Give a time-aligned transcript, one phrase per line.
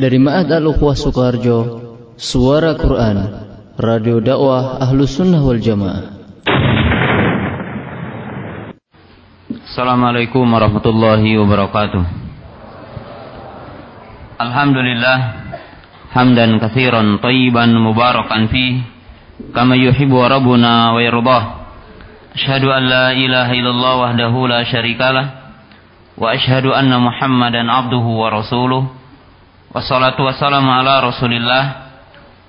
[0.00, 1.58] Dari Ma'ad Al-Ukhwah Sukarjo,
[2.16, 3.20] Suara Quran,
[3.76, 6.16] Radio Dakwah Ahlu Sunnah wal Jamaah.
[9.60, 12.00] Assalamualaikum warahmatullahi wabarakatuh.
[14.40, 15.18] Alhamdulillah,
[16.16, 18.80] hamdan kathiran tayyiban mubarakan fi,
[19.52, 21.44] kama yuhibu rabbuna wa yardah.
[22.40, 25.26] Ashhadu an la ilaha illallah wahdahu la syarikalah,
[26.16, 28.96] wa ashhadu anna muhammadan abduhu wa rasuluh.
[29.70, 31.64] Wassalatu wassalamu ala rasulillah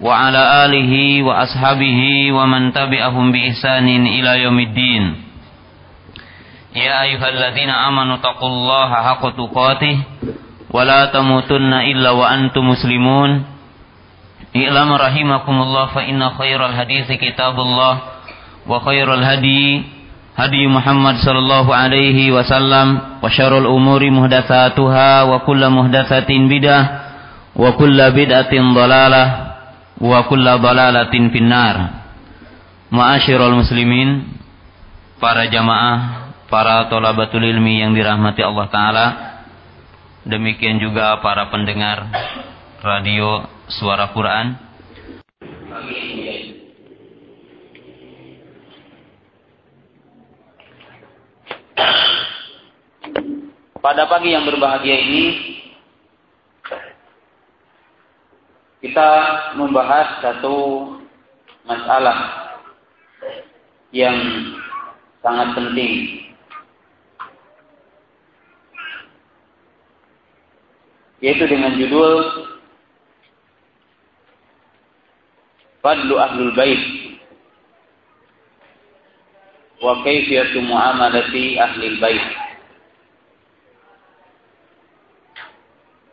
[0.02, 5.22] wa ala alihi wa ashabihi wa man tabi'ahum bi ihsanin ila yaumiddin.
[6.74, 10.02] Ya ayyuhalladzina amanu taqullaha haqqa tuqatih
[10.74, 13.46] wa la tamutunna illa wa antum muslimun.
[14.58, 18.26] I'lam rahimakumullah fa inna khairal haditsi kitabullah
[18.66, 19.86] wa khairal hadi
[20.34, 27.01] hadi Muhammad sallallahu alaihi wasallam wa syarrul umuri muhdatsatuha wa kullu muhdatsatin bidah
[27.56, 29.28] wa kulla bid'atin dalalah
[30.00, 32.04] wa kulla dalalatin finnar.
[32.92, 34.28] Ma'asyiral muslimin
[35.22, 39.06] para jamaah para tolabatul ilmi yang dirahmati Allah taala
[40.28, 42.12] demikian juga para pendengar
[42.84, 44.60] radio suara Quran.
[53.82, 55.26] Pada pagi yang berbahagia ini
[58.82, 59.10] kita
[59.62, 60.58] membahas satu
[61.70, 62.50] masalah
[63.94, 64.18] yang
[65.22, 65.94] sangat penting.
[71.22, 72.50] Yaitu dengan judul
[75.86, 76.82] Fadlu Ahlul Bait
[79.78, 82.26] wa kaifiyatu muamalati Ahlul Bait.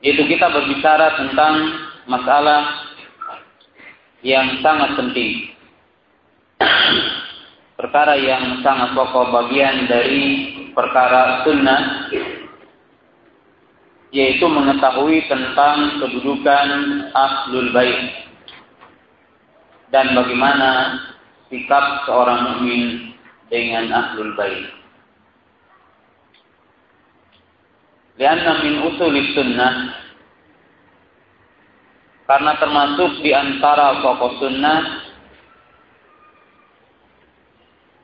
[0.05, 2.89] Itu kita berbicara tentang masalah
[4.25, 5.55] yang sangat penting.
[7.79, 12.11] perkara yang sangat pokok bagian dari perkara sunnah
[14.11, 16.69] yaitu mengetahui tentang kedudukan
[17.15, 18.27] ahlul bait
[19.95, 20.99] dan bagaimana
[21.47, 23.15] sikap seorang mukmin
[23.47, 24.75] dengan ahlul bait.
[28.19, 29.98] Lianna min usulis sunnah
[32.29, 34.81] karena termasuk di antara pokok sunnah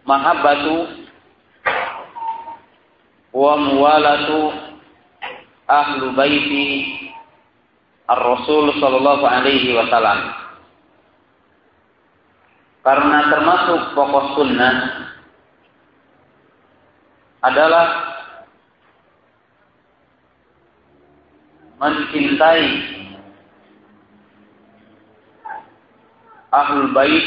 [0.09, 0.89] mahabbatu
[3.37, 4.49] wa muwalatu
[5.69, 6.97] ahlu baiti
[8.09, 10.33] ar-rasul sallallahu alaihi wasallam.
[12.81, 14.75] Karena termasuk pokok sunnah
[17.45, 17.89] adalah
[21.77, 22.94] mencintai
[26.55, 27.27] ahlul bait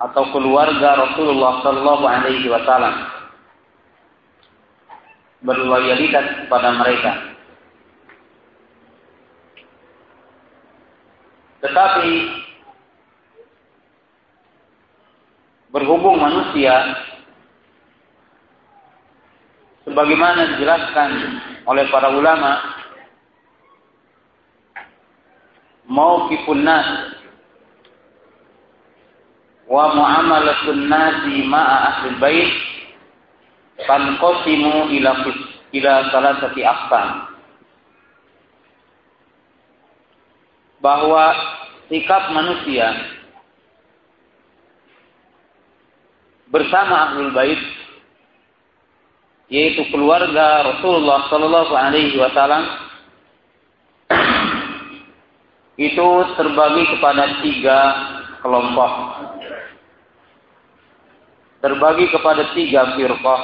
[0.00, 2.94] atau keluarga Rasulullah Sallallahu Alaihi Wasallam
[5.42, 7.12] berloyalitas kepada mereka.
[11.62, 12.10] Tetapi
[15.70, 16.74] berhubung manusia
[19.86, 21.10] sebagaimana dijelaskan
[21.66, 22.58] oleh para ulama
[25.86, 26.26] mau
[26.58, 27.11] nas
[29.72, 32.52] wa muamalatun nasi ma'a ahli bait
[33.88, 35.12] tanqasimu ila
[35.72, 37.08] ila salasati aqsam.
[40.84, 41.32] Bahwa
[41.88, 42.92] sikap manusia
[46.52, 47.62] bersama ahlul bait
[49.48, 52.92] yaitu keluarga Rasulullah Sallallahu Alaihi Wasallam
[55.80, 57.78] itu terbagi kepada tiga
[58.44, 58.92] kelompok
[61.62, 63.42] terbagi kepada tiga firqah,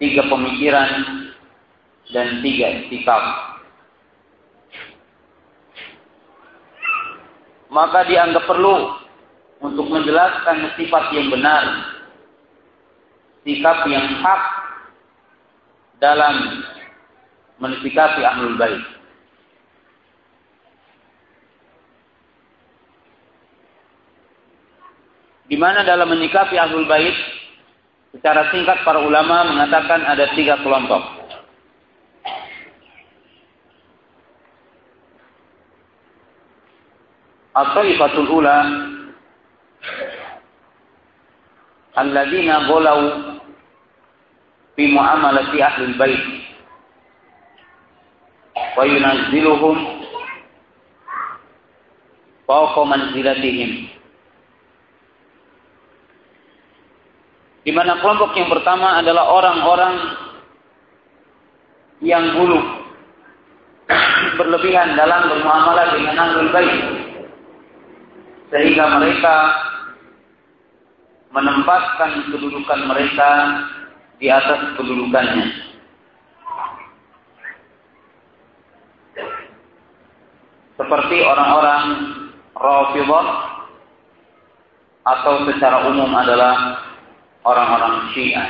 [0.00, 0.90] tiga pemikiran,
[2.10, 3.22] dan tiga sikap.
[7.70, 8.98] Maka dianggap perlu
[9.62, 11.64] untuk menjelaskan sifat yang benar,
[13.46, 14.42] sikap yang hak
[16.00, 16.64] dalam
[17.60, 18.99] mensikapi ahlul bait.
[25.46, 27.14] Di mana dalam menyikapi ahlul bait
[28.10, 31.02] secara singkat para ulama mengatakan ada tiga kelompok.
[37.50, 38.58] At-taifatul ula
[41.98, 43.00] alladzina ghalau
[44.78, 46.22] fi muamalati ahlul bait
[48.54, 49.76] wa yunazziluhum
[52.46, 53.89] fawqa manzilatihim.
[57.60, 59.94] Di mana kelompok yang pertama adalah orang-orang
[62.00, 62.66] yang buruk
[64.40, 66.80] berlebihan dalam bermuamalah dengan ahlul bait
[68.50, 69.36] sehingga mereka
[71.30, 73.30] menempatkan kedudukan mereka
[74.18, 75.46] di atas kedudukannya.
[80.80, 81.84] Seperti orang-orang
[82.56, 83.26] Rafidhah
[85.06, 86.89] atau secara umum adalah
[87.44, 88.48] orang-orang Syiah.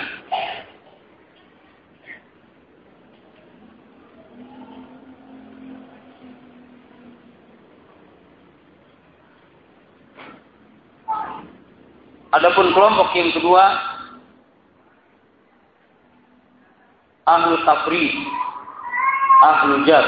[12.30, 13.74] Adapun kelompok yang kedua
[17.26, 18.06] ahlu tafri,
[19.42, 20.06] ahlu jar.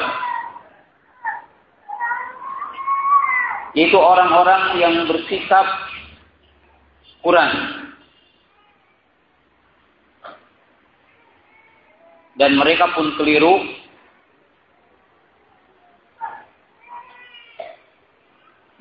[3.75, 5.67] Yaitu orang-orang yang bersikap
[7.27, 7.82] kurang.
[12.37, 13.61] Dan mereka pun keliru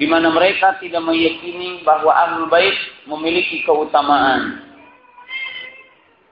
[0.01, 2.73] di mana mereka tidak meyakini bahwa ahlul bait
[3.05, 4.65] memiliki keutamaan,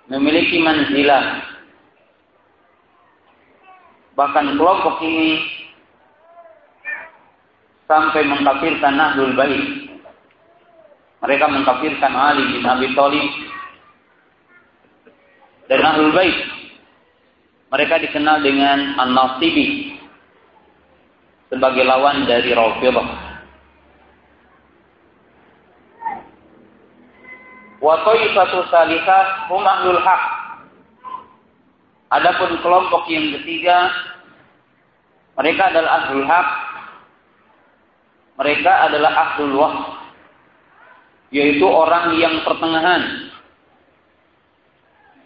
[0.09, 1.45] memiliki manzilah.
[4.17, 5.37] Bahkan kelompok ini
[7.85, 9.93] sampai mengkafirkan ahlul bait.
[11.21, 13.27] Mereka mengkafirkan Ali bin Abi Thalib
[15.69, 16.48] dan ahlul bait.
[17.69, 19.93] Mereka dikenal dengan An-Nasibi
[21.53, 23.29] sebagai lawan dari Rafidhah.
[27.79, 30.23] Wa satu salisah hum ahlul haq.
[32.09, 33.93] Adapun kelompok yang ketiga
[35.39, 36.49] mereka adalah ahlul haq.
[38.39, 39.87] Mereka adalah ahlul waqt.
[41.31, 43.31] Yaitu orang yang pertengahan.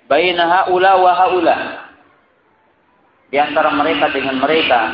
[0.06, 1.56] Baina haula wa haula
[3.34, 4.94] di antara mereka dengan mereka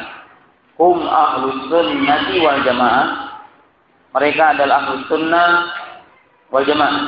[0.80, 3.36] hum ahlus sunnati wal jamaah.
[4.15, 5.50] Mereka adalah ahlus sunnah
[6.47, 7.03] wal jamaah.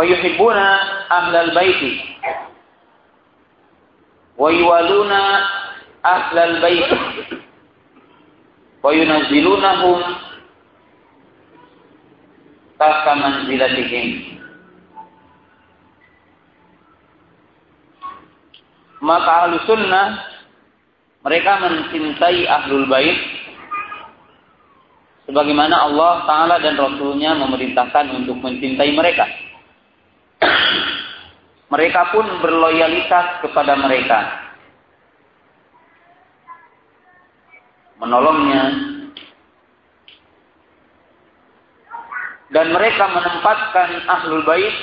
[0.00, 0.66] Wa yuhibbuna
[1.12, 1.92] ahlal baiti.
[4.40, 5.20] Wa yuwaluna
[6.00, 6.96] ahlal baiti.
[8.80, 10.00] Wa yunazzilunahum
[12.80, 14.31] tahta manzilatihim.
[19.02, 20.22] Maka ahlu sunnah
[21.26, 23.18] mereka mencintai ahlul bait
[25.26, 29.26] sebagaimana Allah Ta'ala dan Rasulnya memerintahkan untuk mencintai mereka
[31.72, 34.18] mereka pun berloyalitas kepada mereka.
[37.96, 38.64] Menolongnya.
[42.52, 44.76] Dan mereka menempatkan ahlul bait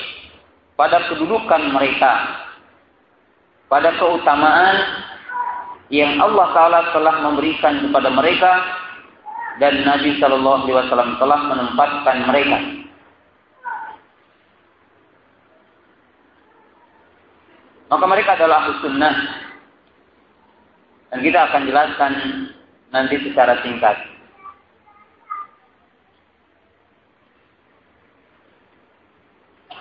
[0.73, 2.48] pada kedudukan mereka.
[3.69, 4.75] Pada keutamaan
[5.93, 8.51] yang Allah Ta'ala telah memberikan kepada mereka
[9.61, 12.59] dan Nabi Shallallahu Alaihi Wasallam telah menempatkan mereka.
[17.89, 19.15] Maka mereka adalah sunnah.
[21.09, 22.11] Dan kita akan jelaskan
[22.93, 23.97] nanti secara singkat.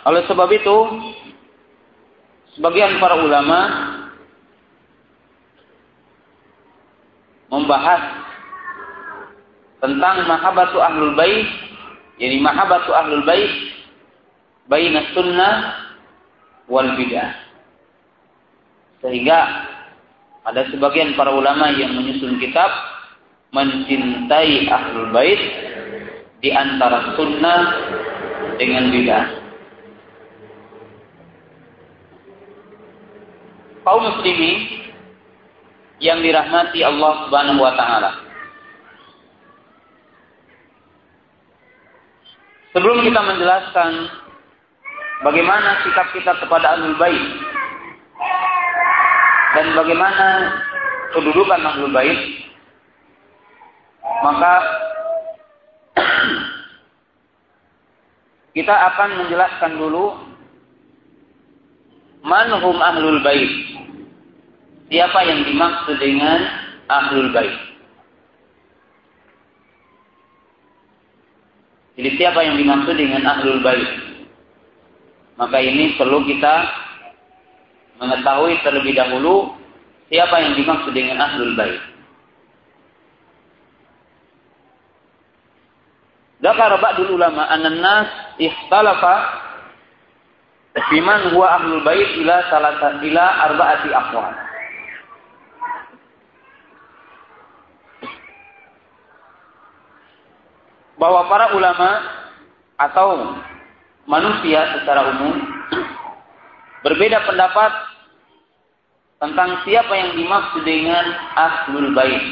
[0.08, 0.76] Oleh sebab itu,
[2.56, 3.60] sebagian para ulama
[7.48, 8.02] membahas
[9.80, 11.48] tentang mahabbatu ahlul bait,
[12.20, 13.50] yani mahabbatu ahlul bait
[14.68, 15.54] baina sunnah
[16.68, 17.32] wal bid'ah.
[19.00, 19.38] Sehingga
[20.44, 22.68] ada sebagian para ulama yang menyusun kitab
[23.54, 25.40] mencintai ahlul bait
[26.44, 27.60] di antara sunnah
[28.60, 29.47] dengan bid'ah.
[33.88, 34.84] Kaum muslimin
[36.04, 38.10] yang dirahmati Allah Subhanahu wa taala.
[42.76, 43.90] Sebelum kita menjelaskan
[45.24, 47.24] bagaimana sikap kita kepada ahlul bait
[49.56, 50.26] dan bagaimana
[51.16, 52.20] kedudukan Ahlul Bait
[54.20, 54.54] maka
[58.52, 60.14] kita akan menjelaskan dulu
[62.22, 63.77] manhum Ahlul Bait
[64.88, 66.40] siapa yang dimaksud dengan
[66.88, 67.56] Ahlul Bait
[71.98, 74.08] jadi siapa yang dimaksud dengan Ahlul Bait
[75.38, 76.66] maka ini perlu kita
[78.02, 79.54] mengetahui terlebih dahulu
[80.10, 81.78] siapa yang dimaksud dengan ahlul bait.
[86.38, 89.14] Dakar ba'dul ulama anna nas ikhtalafa
[90.90, 94.34] biman huwa ahlul bait ila salasa ila arba'ati aqwal.
[100.98, 101.90] Bahwa para ulama
[102.78, 103.38] atau
[104.06, 105.34] manusia secara umum
[106.82, 107.70] berbeda pendapat
[109.18, 112.24] tentang siapa yang dimaksud dengan ahlul bait.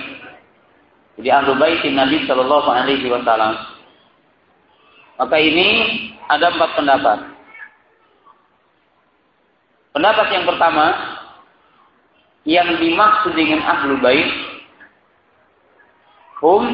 [1.18, 3.54] Jadi ahlul bait Nabi Shallallahu Alaihi Wasallam.
[5.16, 5.68] Maka ini
[6.28, 7.18] ada empat pendapat.
[9.96, 10.86] Pendapat yang pertama,
[12.44, 14.28] yang dimaksud dengan ahlul bait,
[16.44, 16.64] hum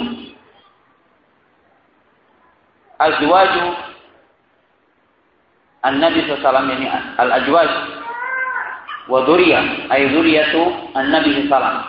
[2.98, 3.66] azwaju
[5.86, 7.70] an-nabi SAW ini al-ajwaj
[9.08, 10.62] wa dzurriyyah ay dzurriyyatu
[10.96, 11.86] an-nabi SAW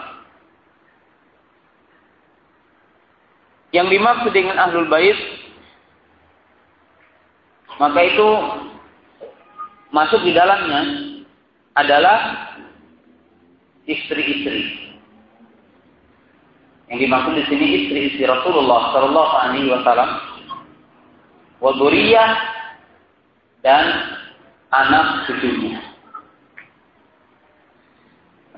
[3.74, 5.18] yang dimaksud dengan ahlul bait
[7.82, 8.30] maka itu
[9.90, 10.82] masuk di dalamnya
[11.74, 12.50] adalah
[13.90, 14.94] istri-istri.
[16.92, 20.10] Yang dimaksud di sini istri-istri Rasulullah Shallallahu Alaihi Wasallam,
[21.64, 22.32] waduriyah
[23.64, 23.86] dan
[24.68, 25.80] anak cucunya.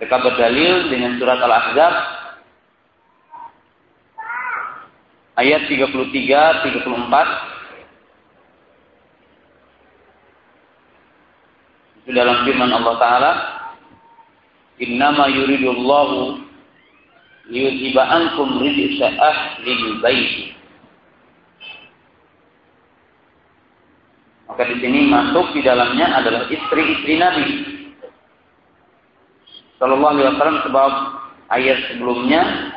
[0.01, 1.93] Mereka berdalil dengan surat Al-Ahzab
[5.37, 7.55] ayat 33 34
[12.05, 13.31] Itu dalam firman Allah Ta'ala,
[14.77, 16.37] Innama yuridullahu
[17.49, 20.51] liyudhiba ankum rijsa ahlil baiti.
[24.55, 27.43] Maka di sini masuk di dalamnya adalah istri-istri Nabi.
[29.83, 30.91] Sallallahu alaihi wasallam sebab
[31.51, 32.71] ayat sebelumnya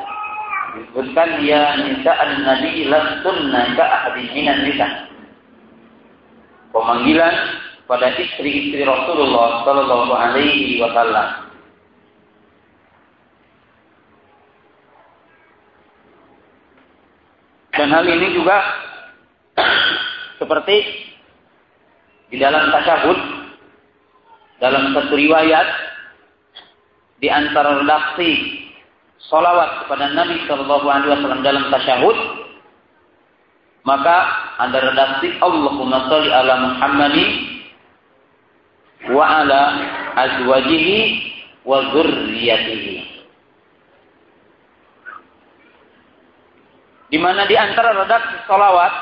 [0.75, 5.07] disebutkan ya nisa'an nabi lastunna ka ahadin minan nisa.
[6.75, 7.35] Pemanggilan
[7.87, 11.47] pada istri-istri Rasulullah Sallallahu Alaihi Wasallam.
[17.71, 18.59] Dan hal ini juga
[20.43, 21.08] seperti
[22.29, 23.19] di dalam tasyahud,
[24.61, 25.69] dalam satu riwayat
[27.19, 28.63] di antara redaksi
[29.29, 32.19] solawat kepada Nabi Shallallahu Alaihi Wasallam dalam tasyahud,
[33.89, 34.17] maka
[34.61, 37.31] ada redaksi Allahumma sholli ala Muhammadin
[39.09, 39.63] wa ala
[40.21, 40.99] azwajihi
[41.65, 42.97] wa dzurriyyatihi.
[47.09, 48.93] Di mana di antara redaksi salawat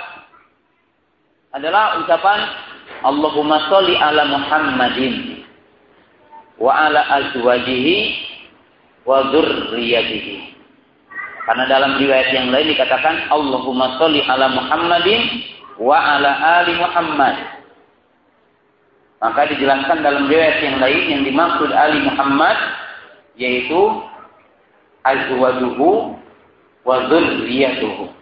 [1.58, 2.38] adalah ucapan
[3.06, 5.46] Allahumma sholli ala Muhammadin
[6.58, 7.96] wa ala azwajihi
[9.06, 10.58] wa dzurriyyatihi.
[11.46, 15.22] Karena dalam riwayat yang lain dikatakan Allahumma sholli ala Muhammadin
[15.78, 17.56] wa ala ali Muhammad
[19.16, 22.56] maka dijelaskan dalam riwayat yang lain yang dimaksud Ali Muhammad
[23.40, 23.80] yaitu
[25.04, 26.16] azwajuhu
[26.84, 28.12] wa dzurriyyatuhu.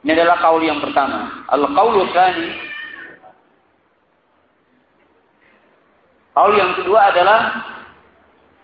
[0.00, 1.44] Ini adalah kaul yang pertama.
[1.52, 2.70] Al-qaulu tsani
[6.30, 7.40] Kaul yang kedua adalah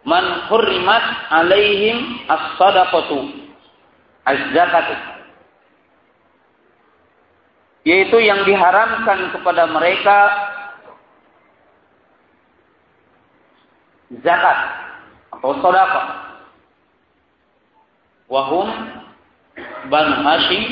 [0.07, 3.51] man hurrimat alaihim as-sadaqatu
[4.23, 4.97] az-zakatu
[7.87, 10.19] yaitu yang diharamkan kepada mereka
[14.23, 14.59] zakat
[15.39, 16.07] atau sedekah.
[18.27, 18.67] Wahum
[19.87, 20.65] Banu Hashim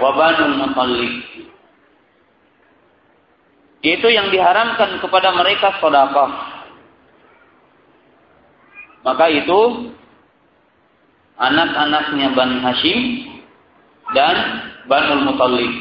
[0.00, 1.12] wa Banu Muttalib.
[3.78, 6.30] Yaitu yang diharamkan kepada mereka sedekah.
[9.06, 9.60] Maka itu
[11.38, 12.98] anak-anaknya Banu Hashim
[14.12, 14.36] dan
[14.90, 15.72] Banul Mutallib.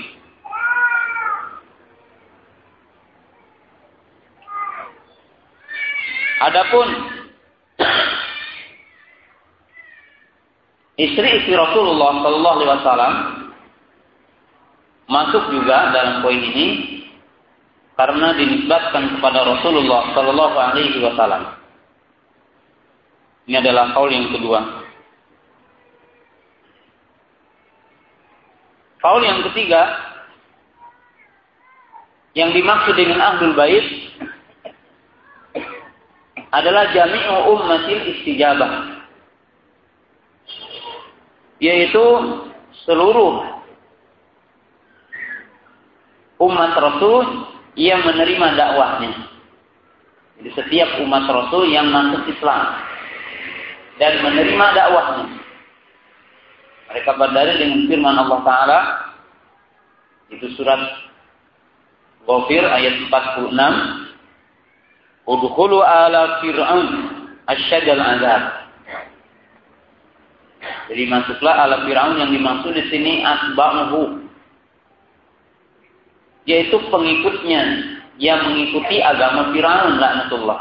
[6.38, 7.17] Adapun
[10.98, 13.14] istri-istri Rasulullah Shallallahu Alaihi Wasallam
[15.08, 16.68] masuk juga dalam poin ini
[17.94, 21.54] karena dinisbatkan kepada Rasulullah Shallallahu Alaihi Wasallam.
[23.48, 24.60] Ini adalah kaul yang kedua.
[28.98, 29.82] Kaul yang ketiga
[32.34, 33.86] yang dimaksud dengan ahlul bait
[36.52, 38.97] adalah jami'u ummatil istijabah
[41.58, 42.06] yaitu
[42.86, 43.42] seluruh
[46.38, 49.12] umat Rasul yang menerima dakwahnya.
[50.38, 52.78] Jadi setiap umat Rasul yang masuk Islam
[53.98, 55.26] dan menerima dakwahnya.
[56.88, 58.80] Mereka berdalil dengan firman Allah Ta'ala
[60.32, 60.80] itu surat
[62.28, 63.56] Ghafir ayat 46
[65.28, 66.88] Udkhulu ala fir'aun
[67.52, 68.67] asyadal azab.
[70.88, 74.24] Jadi masuklah ala Fir'aun yang dimaksud di sini asba'uhu.
[76.48, 77.62] Yaitu pengikutnya
[78.18, 80.60] yang mengikuti agama Fir'aun laknatullah.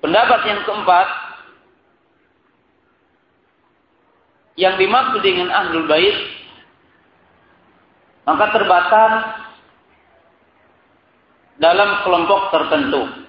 [0.00, 1.08] Pendapat yang keempat
[4.54, 6.14] yang dimaksud dengan ahlul bait
[8.24, 9.12] maka terbatas
[11.58, 13.23] dalam kelompok tertentu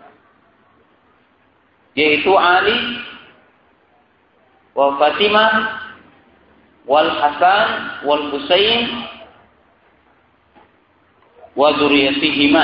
[1.95, 2.99] yaitu Ali
[4.75, 5.51] wa Fatimah
[6.83, 7.69] wal Hasan
[8.03, 9.07] wal Husain
[11.55, 12.63] wa dzurriyyatihima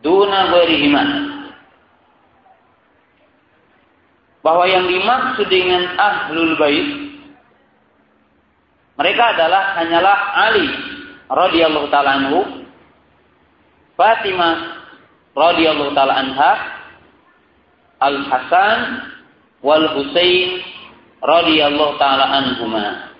[0.00, 1.04] duna ghairihima.
[4.38, 6.88] Bahwa yang dimaksud dengan ahlul bait
[8.98, 10.66] mereka adalah hanyalah Ali
[11.26, 12.66] radhiyallahu taala anhu
[13.98, 14.78] Fatimah
[15.34, 16.22] radhiyallahu taala
[17.98, 18.80] Al Hasan
[19.62, 20.62] wal Husain
[21.18, 23.10] radhiyallahu taala anhuma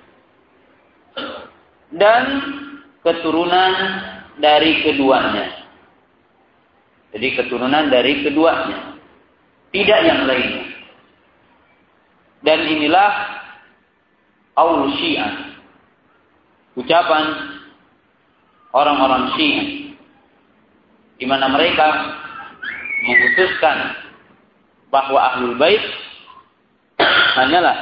[1.95, 2.25] dan
[3.03, 3.75] keturunan
[4.39, 5.67] dari keduanya.
[7.09, 9.01] Jadi keturunan dari keduanya,
[9.73, 10.67] tidak yang lainnya.
[12.45, 13.11] Dan inilah
[14.55, 15.57] aul Syiah.
[16.79, 17.25] Ucapan
[18.71, 19.69] orang-orang Syiah
[21.19, 21.87] di mana mereka
[23.03, 24.08] mengkhususkan
[24.89, 25.83] bahwa ahlul bait
[27.37, 27.77] hanyalah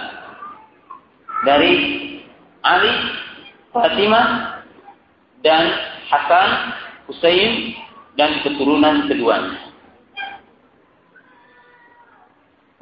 [1.47, 1.73] dari
[2.67, 2.93] Ali,
[3.71, 4.59] Fatimah,
[5.47, 5.65] dan
[6.11, 6.51] Hasan,
[7.07, 7.79] Husain,
[8.19, 9.71] dan keturunan keduanya.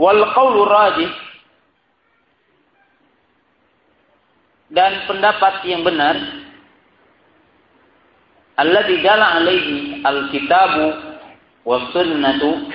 [0.01, 1.13] Wal qawlu rajih
[4.75, 6.19] dan pendapat yang benar
[8.59, 10.87] alladzi dala alaihi alkitabu
[11.63, 12.67] wa sunnatu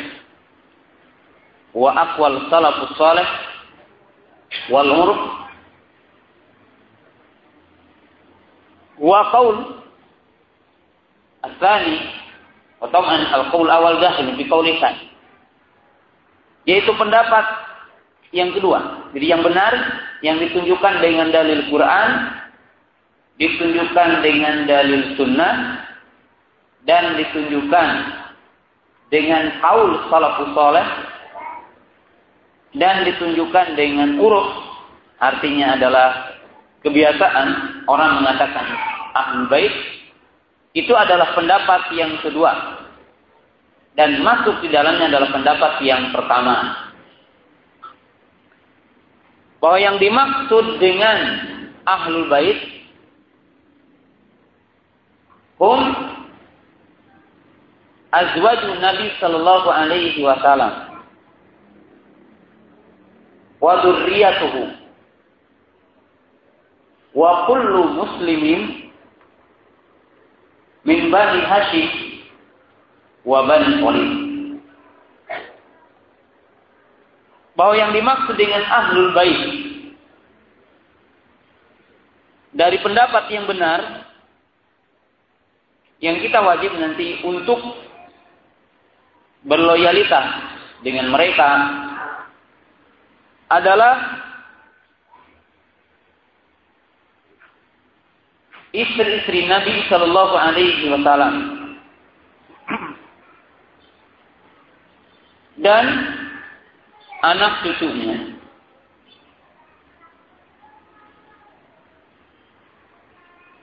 [1.74, 3.28] wa aqwal salafus salih
[4.70, 5.20] wal urf
[8.98, 9.58] wa qaul
[11.44, 11.96] الثاني
[12.80, 15.12] وطبعا القول الأول داخل في قول الثاني
[16.64, 17.44] yaitu pendapat
[18.32, 19.72] yang kedua jadi yang benar
[20.24, 22.10] yang ditunjukkan dengan dalil Quran
[23.36, 25.84] ditunjukkan dengan dalil sunnah
[26.88, 27.88] dan ditunjukkan
[29.12, 30.86] dengan kaul salafus soleh
[32.77, 34.49] dan ditunjukkan dengan uruf
[35.17, 36.09] artinya adalah
[36.85, 37.47] kebiasaan
[37.89, 38.65] orang mengatakan
[39.17, 39.73] ahlul bait
[40.77, 42.77] itu adalah pendapat yang kedua.
[43.97, 46.87] Dan masuk di dalamnya adalah pendapat yang pertama.
[49.59, 51.17] Bahwa yang dimaksud dengan
[51.83, 52.59] ahlul bait
[55.59, 55.81] hum
[58.15, 60.88] azwajun Nabi sallallahu alaihi wasallam
[63.59, 64.63] wa dzurriyyatuhu
[67.15, 68.91] wa kullu muslimin
[70.87, 71.89] min bani Hashim
[73.27, 74.11] wa bani Talib
[77.59, 79.39] bahwa yang dimaksud dengan ahlul bait
[82.55, 84.07] dari pendapat yang benar
[85.99, 87.59] yang kita wajib nanti untuk
[89.43, 90.25] berloyalitas
[90.79, 91.47] dengan mereka
[93.49, 94.23] adalah
[98.71, 101.35] istri-istri Nabi Shallallahu Alaihi Wasallam
[105.59, 105.85] dan
[107.25, 108.39] anak cucunya.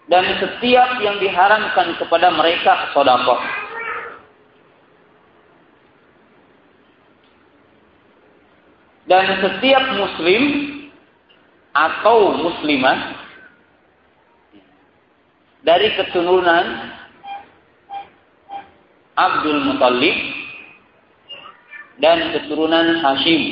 [0.06, 3.65] dan setiap yang diharamkan kepada mereka sodakoh.
[9.06, 10.42] Dan setiap muslim
[11.70, 12.98] atau muslimah
[15.62, 16.94] dari keturunan
[19.16, 20.16] Abdul Muttalib
[22.02, 23.42] dan keturunan Hashim,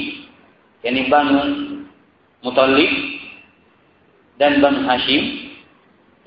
[0.85, 1.41] yakni Banu
[2.45, 2.93] Muttalib
[4.37, 5.55] dan Banu Hashim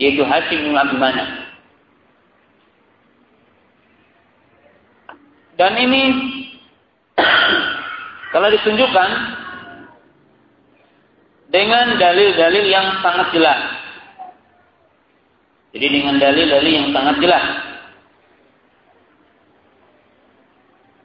[0.01, 1.29] yaitu Hashim bin Abdul Manaf.
[5.57, 6.03] Dan ini
[8.31, 9.09] kalau ditunjukkan
[11.47, 13.59] dengan dalil-dalil yang sangat jelas.
[15.71, 17.45] Jadi dengan dalil-dalil yang sangat jelas.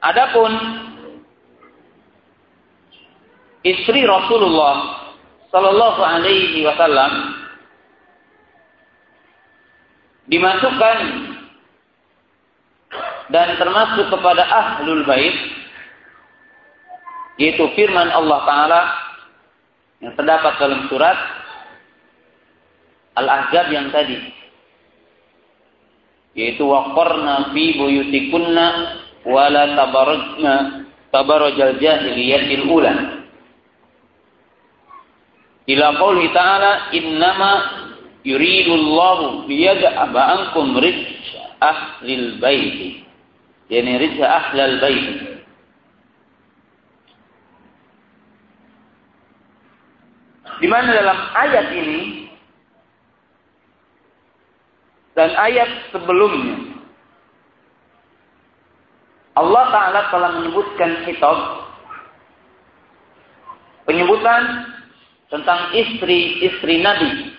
[0.03, 0.51] Adapun
[3.63, 5.07] istri Rasulullah
[5.47, 7.11] Sallallahu Alaihi Wasallam
[10.27, 10.97] dimasukkan
[13.31, 15.62] dan termasuk kepada ahlul bait
[17.37, 18.81] yaitu firman Allah Taala
[20.03, 21.17] yang terdapat dalam surat
[23.13, 24.17] Al-Ahzab yang tadi.
[26.33, 28.67] Yaitu waqarna fi buyutikunna
[29.29, 30.55] wala tabarajna
[31.13, 32.93] tabarajal jahiliyatil ula.
[35.63, 37.51] Ila qouli ta'ala innama
[38.25, 43.05] yuridullahu liyad'aba ankum rijsa ahlil baiti.
[43.69, 45.32] Yani rijsa ahlal baiti
[50.63, 52.31] Di mana dalam ayat ini
[55.11, 56.79] dan ayat sebelumnya
[59.35, 61.67] Allah Ta'ala telah menyebutkan kitab
[63.83, 64.71] penyebutan
[65.27, 67.35] tentang istri-istri Nabi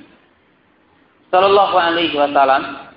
[1.33, 2.93] Sallallahu Alaihi Wasallam.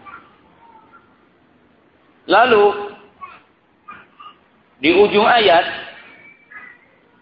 [2.27, 2.65] Lalu
[4.83, 5.63] di ujung ayat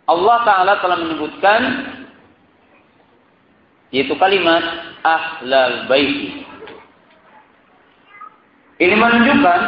[0.09, 1.61] Allah Ta'ala telah menyebutkan
[3.93, 4.63] yaitu kalimat
[5.05, 6.45] ahlal bait.
[8.75, 9.61] Ini menunjukkan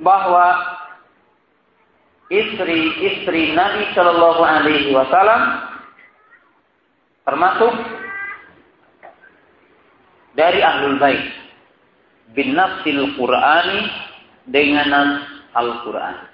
[0.00, 0.46] bahwa
[2.32, 5.42] istri-istri Nabi Shallallahu Alaihi Wasallam
[7.28, 7.72] termasuk
[10.38, 11.20] dari ahlul bait
[12.32, 13.80] bin nafsil Qur'ani
[14.48, 16.29] dengan Al-Qur'an.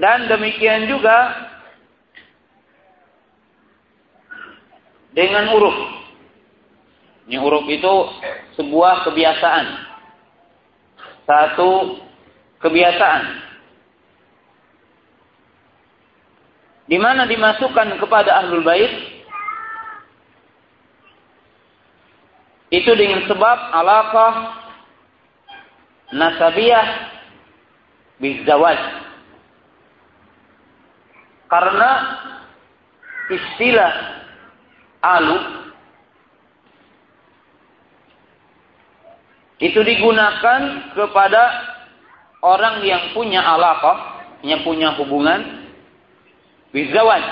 [0.00, 1.36] Dan demikian juga
[5.12, 5.76] dengan huruf.
[7.28, 7.94] Ini huruf itu
[8.56, 9.66] sebuah kebiasaan.
[11.28, 12.00] Satu
[12.64, 13.22] kebiasaan.
[16.88, 18.90] Di mana dimasukkan kepada ahlul bait
[22.72, 24.34] itu dengan sebab alaqah
[26.10, 26.86] nasabiyah
[28.18, 28.99] bizawaj
[31.50, 31.90] karena
[33.26, 33.92] istilah
[35.02, 35.38] alu
[39.60, 41.42] itu digunakan kepada
[42.40, 45.68] orang yang punya alaqah, yang punya hubungan
[46.72, 47.24] bizawaj,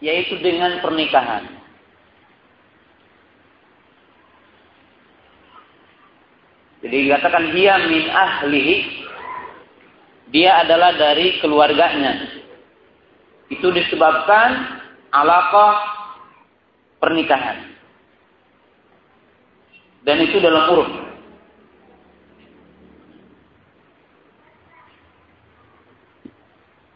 [0.00, 1.44] yaitu dengan pernikahan.
[6.80, 8.76] Jadi dikatakan dia min ahlihi,
[10.32, 12.43] dia adalah dari keluarganya
[13.52, 14.80] itu disebabkan
[15.12, 15.76] alaqah
[17.00, 17.76] pernikahan.
[20.04, 20.92] Dan itu dalam urut.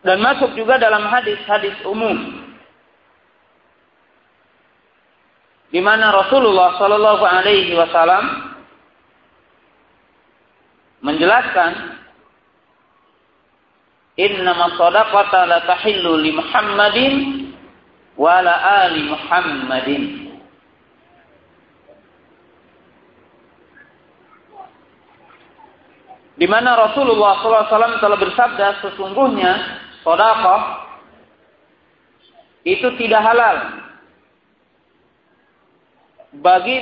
[0.05, 2.45] Dan masuk juga dalam hadis-hadis umum.
[5.69, 8.48] Di mana Rasulullah Shallallahu Alaihi Wasallam
[10.99, 11.99] menjelaskan
[14.19, 17.13] innama sadaqata la tahillu li Muhammadin
[18.19, 18.55] wa la
[18.87, 20.03] ali Muhammadin.
[26.39, 29.51] Di mana Rasulullah SAW telah bersabda sesungguhnya
[30.07, 30.87] sedekah
[32.63, 33.57] itu tidak halal
[36.39, 36.79] bagi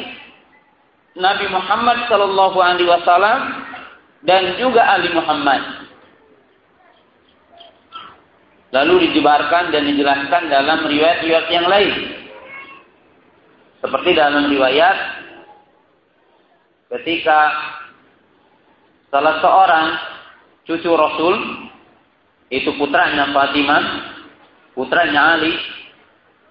[1.17, 3.39] Nabi Muhammad Sallallahu Alaihi Wasallam
[4.25, 5.89] dan juga Ali Muhammad.
[8.73, 11.93] Lalu dijebarkan dan dijelaskan dalam riwayat-riwayat yang lain.
[13.79, 14.97] Seperti dalam riwayat
[16.97, 17.39] ketika
[19.13, 19.87] salah seorang
[20.67, 21.35] cucu Rasul
[22.51, 23.83] itu putranya Fatimah,
[24.75, 25.55] putranya Ali,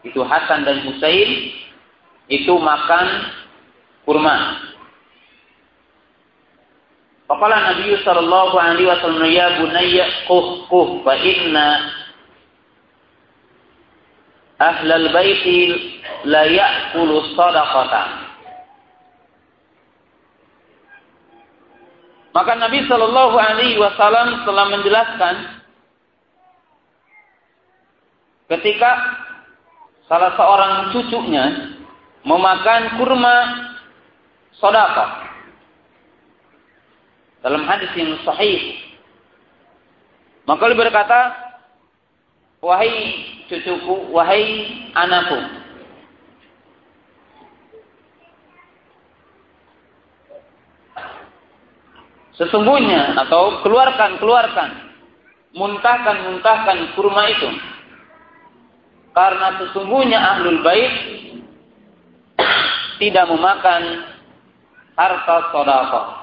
[0.04, 1.30] itu Hasan dan Husain
[2.30, 3.06] itu makan
[4.06, 4.36] kurma.
[7.26, 11.68] Faqala Nabi sallallahu alaihi wasallam ya bunayya quh quh fa inna
[14.62, 15.74] ahlal baiti
[16.22, 18.02] la ya'kulu sadaqata.
[22.30, 25.34] Maka Nabi sallallahu alaihi wasallam telah menjelaskan
[28.54, 28.90] ketika
[30.06, 31.74] salah seorang cucunya
[32.22, 33.36] memakan kurma
[34.62, 35.25] sedekah
[37.46, 38.74] dalam hadis yang sahih.
[40.50, 41.30] Maka berkata,
[42.58, 42.90] wahai
[43.46, 44.42] cucuku, wahai
[44.98, 45.38] anakku,
[52.36, 54.70] Sesungguhnya atau keluarkan, keluarkan.
[55.56, 57.48] Muntahkan, muntahkan kurma itu.
[59.16, 60.92] Karena sesungguhnya ahlul bait
[63.00, 64.04] tidak memakan
[65.00, 66.15] harta sodako.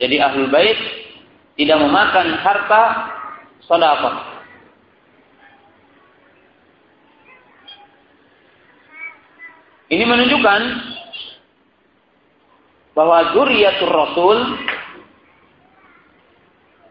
[0.00, 0.80] Jadi ahlul bait
[1.60, 2.82] tidak memakan harta
[3.68, 4.10] sodako.
[9.92, 10.60] Ini menunjukkan
[12.96, 14.38] bahwa zuriyatul rasul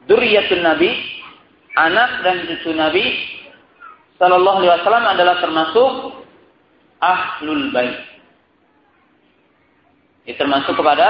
[0.06, 0.94] zuriyatul nabi
[1.80, 3.04] anak dan cucu nabi
[4.20, 5.92] sallallahu alaihi wasallam adalah termasuk
[7.00, 7.98] ahlul bait.
[10.28, 11.08] Ini termasuk kepada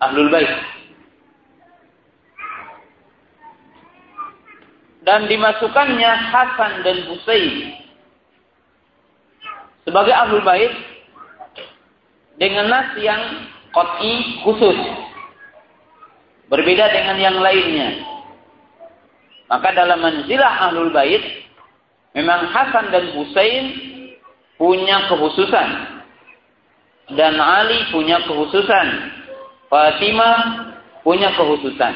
[0.00, 0.79] ahlul bait.
[5.00, 7.54] Dan dimasukkannya Hasan dan Husain
[9.88, 10.70] sebagai ahlul bait
[12.36, 13.20] dengan nas yang
[13.70, 14.78] Qat'i khusus.
[16.50, 18.02] Berbeda dengan yang lainnya.
[19.46, 21.22] Maka dalam manzilah Ahlul Bait,
[22.14, 23.64] memang Hasan dan Husain
[24.58, 25.68] punya kekhususan.
[27.14, 28.86] Dan Ali punya kekhususan.
[29.70, 30.38] Fatimah
[31.06, 31.94] punya kekhususan.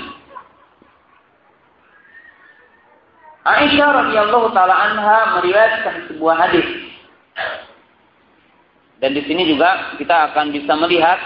[3.44, 6.64] Aisyah radhiyallahu taala anha meriwayatkan sebuah hadis.
[9.04, 11.20] Dan di sini juga kita akan bisa melihat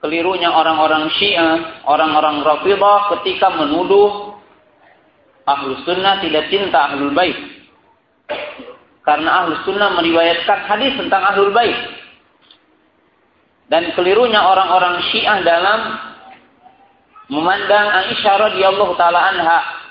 [0.00, 4.32] kelirunya orang-orang Syiah, orang-orang Rafidah ketika menuduh
[5.44, 7.36] Ahlus Sunnah tidak cinta Ahlul Bait.
[9.04, 11.76] Karena Ahlus Sunnah meriwayatkan hadis tentang Ahlul Bait.
[13.68, 15.80] Dan kelirunya orang-orang Syiah dalam
[17.28, 19.83] memandang Aisyah radhiyallahu taala anha.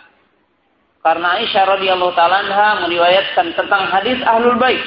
[1.03, 4.79] Karena Aisyah radhiyallahu taala meriwayatkan tentang hadis Ahlul Bait.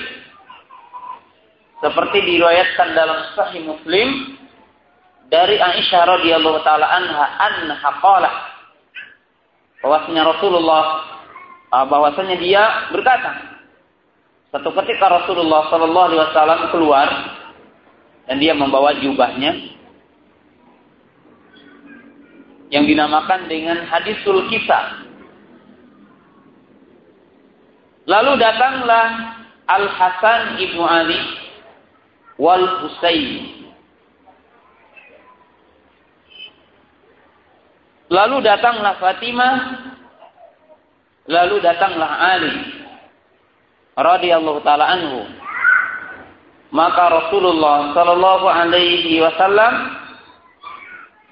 [1.84, 4.40] Seperti diriwayatkan dalam Sahih Muslim
[5.28, 8.34] dari Aisyah radhiyallahu taala anha anha qalat
[9.84, 10.82] bahwasanya Rasulullah
[11.68, 13.60] ah, bahwasanya dia berkata
[14.56, 17.08] satu ketika Rasulullah sallallahu alaihi wasallam keluar
[18.24, 19.52] dan dia membawa jubahnya
[22.72, 25.05] yang dinamakan dengan hadisul kisah
[28.06, 29.06] lalu datanglah
[29.66, 31.18] Al Hasan ibnu Ali
[32.38, 33.56] wal Husain
[38.06, 39.54] Lalu datanglah Fatimah,
[41.26, 42.54] lalu datanglah Ali
[43.98, 45.26] radhiyallahu taala anhu.
[46.70, 49.90] Maka Rasulullah sallallahu alaihi wasallam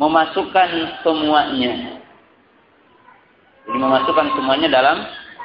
[0.03, 2.03] memasukkan semuanya.
[3.65, 4.99] Jadi memasukkan semuanya dalam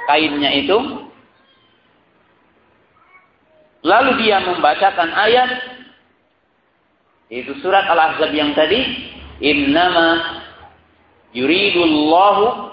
[0.09, 0.98] kainnya itu.
[3.79, 5.49] Lalu dia membacakan ayat
[7.29, 8.81] itu surat Al-Ahzab yang tadi,
[9.39, 10.41] "Innama
[11.33, 12.69] yuridullahu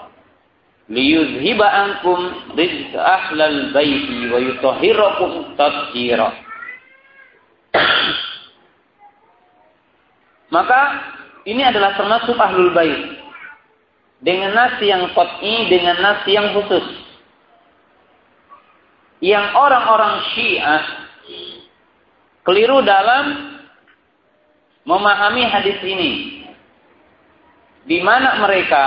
[0.87, 2.19] liyuzhiba ankum
[2.55, 6.31] rizqa ahlal baiti wa yutahhirakum tathira.
[10.55, 10.81] Maka
[11.43, 13.19] ini adalah termasuk ahlul bait.
[14.17, 16.81] Dengan nasi yang qat'i, dengan nasi yang khusus.
[19.17, 20.83] Yang orang-orang Syiah
[22.45, 23.57] keliru dalam
[24.87, 26.11] memahami hadis ini.
[27.87, 28.83] Di mana mereka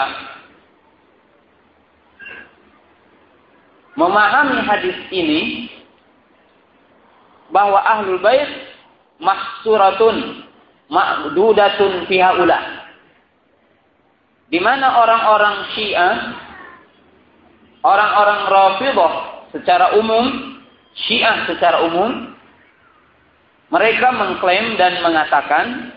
[3.97, 5.73] memahami hadis ini
[7.49, 8.49] bahwa ahlul bait
[9.21, 10.47] mahsuratun
[10.89, 12.61] ma'dudatun fi haula.
[14.53, 16.17] Di mana orang-orang Syiah
[17.81, 20.59] orang-orang Rafidhah secara umum
[20.95, 22.35] Syiah secara umum
[23.71, 25.95] mereka mengklaim dan mengatakan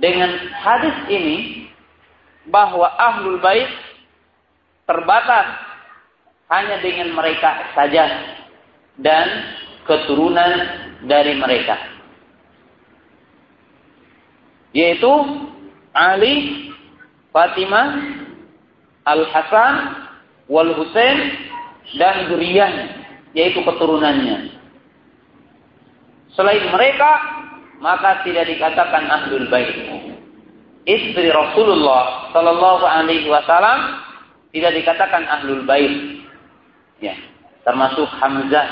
[0.00, 0.32] dengan
[0.64, 1.68] hadis ini
[2.48, 3.68] bahwa ahlul bait
[4.88, 5.60] terbatas
[6.48, 8.08] hanya dengan mereka saja
[8.96, 9.28] dan
[9.84, 10.52] keturunan
[11.04, 11.76] dari mereka.
[14.72, 15.10] Yaitu
[15.92, 16.70] Ali,
[17.34, 17.88] Fatimah,
[19.04, 19.74] Al Hasan,
[20.50, 21.49] Wal Husain
[21.98, 22.74] dan durian
[23.32, 24.54] yaitu keturunannya.
[26.34, 27.10] Selain mereka
[27.80, 29.74] maka tidak dikatakan ahlul bait
[30.88, 34.02] istri Rasulullah Shallallahu Alaihi Wasallam
[34.50, 36.26] tidak dikatakan ahlul bait,
[36.98, 37.14] ya,
[37.62, 38.66] termasuk Hamzah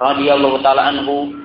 [0.00, 1.36] radhiyallahu taala anhu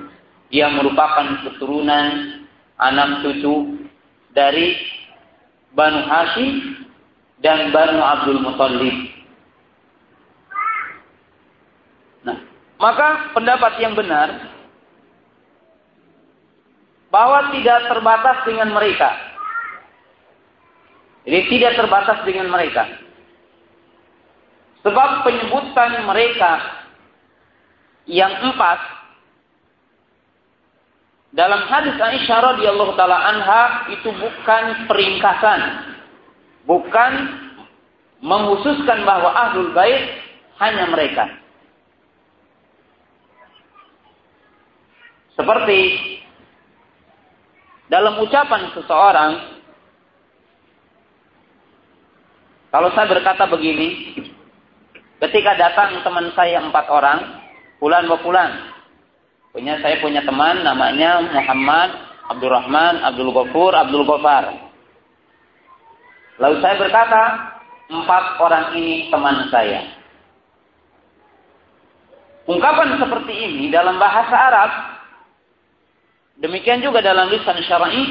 [0.48, 2.40] yang merupakan keturunan
[2.80, 3.84] anak cucu
[4.32, 4.76] dari
[5.76, 6.80] Banu Hashim
[7.44, 9.11] dan Banu Abdul Muthalib.
[12.82, 14.50] Maka pendapat yang benar
[17.14, 19.10] bahwa tidak terbatas dengan mereka.
[21.22, 22.90] Jadi tidak terbatas dengan mereka.
[24.82, 26.82] Sebab penyebutan mereka
[28.10, 28.82] yang empat
[31.30, 35.60] dalam hadis Aisyah radhiyallahu taala anha itu bukan peringkasan,
[36.66, 37.12] bukan
[38.18, 40.18] menghususkan bahwa ahlul bait
[40.58, 41.41] hanya mereka.
[45.32, 45.80] Seperti
[47.88, 49.32] dalam ucapan seseorang,
[52.72, 54.16] kalau saya berkata begini,
[55.24, 57.20] ketika datang teman saya empat orang,
[57.80, 58.50] pulan pulan,
[59.52, 61.90] punya saya punya teman namanya Muhammad,
[62.32, 64.44] Abdurrahman, Abdul Ghafur, Abdul Ghafar.
[66.40, 67.22] Lalu saya berkata,
[67.92, 69.84] empat orang ini teman saya.
[72.48, 74.70] Ungkapan seperti ini dalam bahasa Arab
[76.42, 78.02] Demikian juga dalam lisan syar'i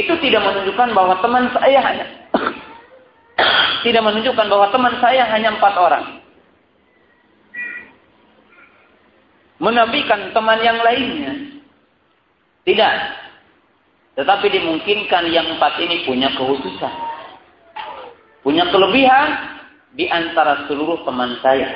[0.00, 2.06] itu tidak menunjukkan bahwa teman saya hanya
[3.84, 6.04] tidak menunjukkan bahwa teman saya hanya empat orang.
[9.58, 11.32] Menafikan teman yang lainnya.
[12.62, 12.94] Tidak.
[14.18, 16.94] Tetapi dimungkinkan yang empat ini punya khususan.
[18.46, 19.28] Punya kelebihan
[19.98, 21.74] di antara seluruh teman saya.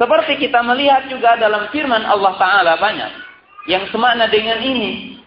[0.00, 3.12] Seperti kita melihat juga dalam firman Allah Ta'ala banyak.
[3.68, 5.20] Yang semakna dengan ini.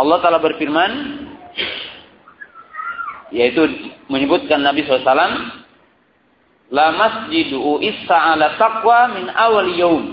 [0.00, 0.92] Allah Ta'ala berfirman.
[3.36, 5.60] Yaitu menyebutkan Nabi SAW.
[6.72, 10.04] La masjidu issa ala taqwa min awal yaum.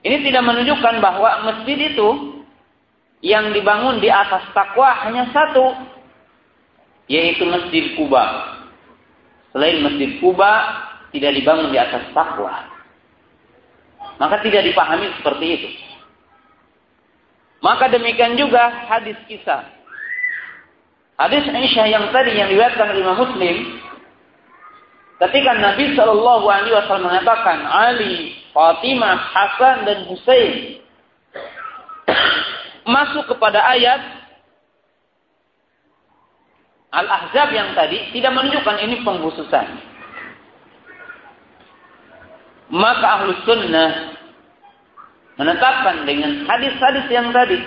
[0.00, 2.40] Ini tidak menunjukkan bahwa masjid itu
[3.20, 5.93] yang dibangun di atas takwa hanya satu
[7.10, 8.24] yaitu Masjid Kuba.
[9.52, 10.52] Selain Masjid Kuba
[11.14, 12.66] tidak dibangun di atas takwa.
[14.18, 15.70] Maka tidak dipahami seperti itu.
[17.64, 19.64] Maka demikian juga hadis kisah.
[21.14, 23.56] Hadis Aisyah yang tadi yang diriwayatkan oleh Imam Muslim
[25.22, 30.82] ketika Nabi wasallam mengatakan Ali, Fatimah, Hasan dan Husain
[32.84, 34.23] masuk kepada ayat
[36.94, 39.66] Al-Ahzab yang tadi tidak menunjukkan ini pengkhususan.
[42.70, 43.90] Maka Ahlus Sunnah
[45.36, 47.60] menetapkan dengan hadis-hadis yang tadi.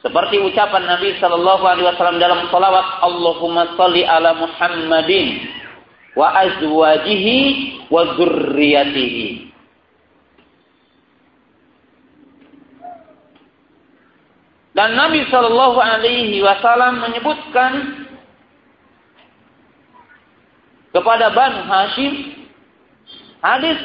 [0.00, 5.44] Seperti ucapan Nabi Shallallahu Alaihi Wasallam dalam salawat Allahumma salli ala Muhammadin
[6.16, 7.38] wa azwajihi
[7.92, 9.49] wa dzurriyyatihi.
[14.80, 18.00] Dan Nabi Shallallahu Alaihi Wasallam menyebutkan
[20.88, 22.48] kepada Banu Hashim
[23.44, 23.76] hadis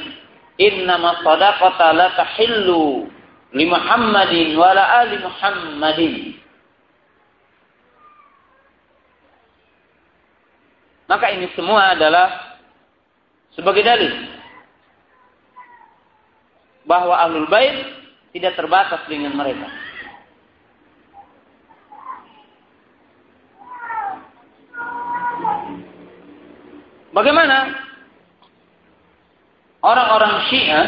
[0.56, 3.12] Innama sadaqata la tahillu
[3.52, 6.16] li Muhammadin wa la ali Muhammadin.
[11.12, 12.56] Maka ini semua adalah
[13.52, 14.16] sebagai dalil
[16.88, 17.84] bahwa ahlul bait
[18.32, 19.85] tidak terbatas dengan mereka.
[27.15, 27.71] Bagaimana
[29.80, 30.88] orang-orang Syiah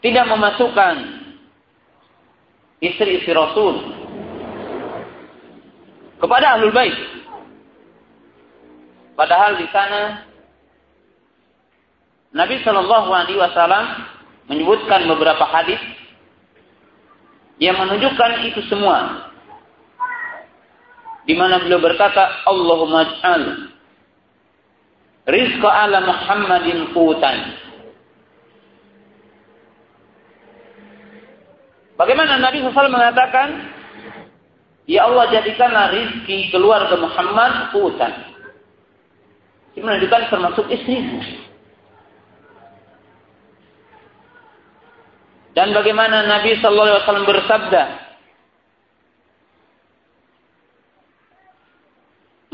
[0.00, 0.94] tidak memasukkan
[2.80, 3.92] istri-istri Rasul
[6.16, 6.96] kepada ahlul bait.
[9.20, 10.24] Padahal di sana
[12.32, 13.84] Nabi Shallallahu Alaihi Wasallam
[14.48, 15.80] menyebutkan beberapa hadis
[17.60, 19.25] yang menunjukkan itu semua
[21.26, 23.44] di mana beliau berkata Allahumma ij'al
[25.26, 27.38] rizqa ala Muhammadin qutan.
[31.98, 33.74] Bagaimana Nabi SAW mengatakan
[34.86, 38.14] Ya Allah jadikanlah rizki keluarga Muhammad qutan.
[39.74, 41.26] Ini menunjukkan termasuk istrinya.
[45.58, 48.05] Dan bagaimana Nabi SAW bersabda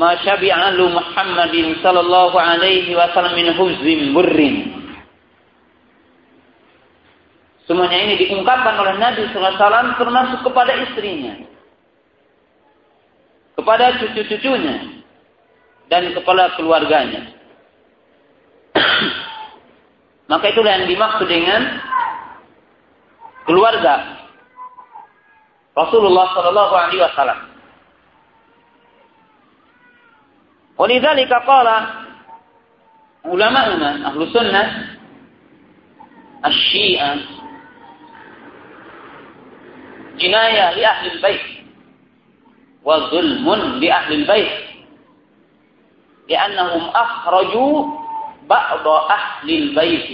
[0.03, 4.57] ma syabi'alu Muhammadin sallallahu alaihi wasallam min huzim burrin.
[7.71, 11.39] Semuanya ini diungkapkan oleh Nabi SAW termasuk kepada istrinya.
[13.53, 15.05] kepada cucu-cucunya
[15.87, 17.31] dan kepada keluarganya.
[20.33, 21.79] Maka itulah yang dimaksud dengan
[23.47, 24.25] keluarga
[25.79, 27.52] Rasulullah sallallahu alaihi wasallam.
[30.79, 31.77] Walidzalika qala
[33.29, 34.99] ulama'una ahlu sunnah
[36.43, 37.23] asy-syiah
[40.19, 41.45] jinayah li ahli bait
[42.83, 44.53] wa zulmun li ahli bait
[46.27, 47.67] li'annahum akhraju
[48.51, 50.07] ba'd ahli bait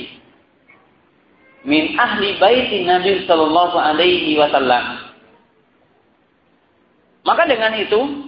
[1.64, 5.10] min ahli bait Nabi sallallahu alaihi wasallam.
[7.26, 8.27] Maka dengan itu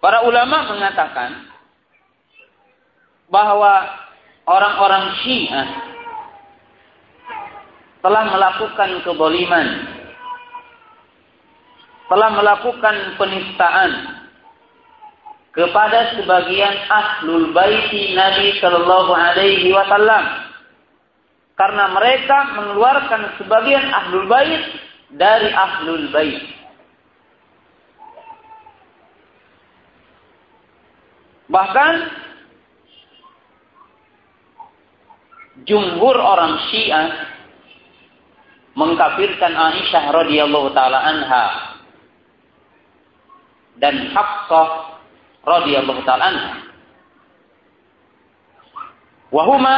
[0.00, 1.30] para ulama mengatakan
[3.30, 3.86] bahwa
[4.48, 5.68] orang-orang Syiah
[8.00, 9.68] telah melakukan keboliman,
[12.08, 13.92] telah melakukan penistaan
[15.52, 20.24] kepada sebagian ahlul baiti Nabi Shallallahu Alaihi Wasallam
[21.60, 24.62] karena mereka mengeluarkan sebagian ahlul bait
[25.12, 26.59] dari ahlul bait.
[31.50, 31.92] Bahkan
[35.66, 37.26] jumhur orang Syiah
[38.78, 41.46] mengkafirkan Aisyah radhiyallahu taala anha
[43.82, 44.68] dan Hafsah
[45.42, 46.52] radhiyallahu taala anha.
[49.34, 49.76] Wahuma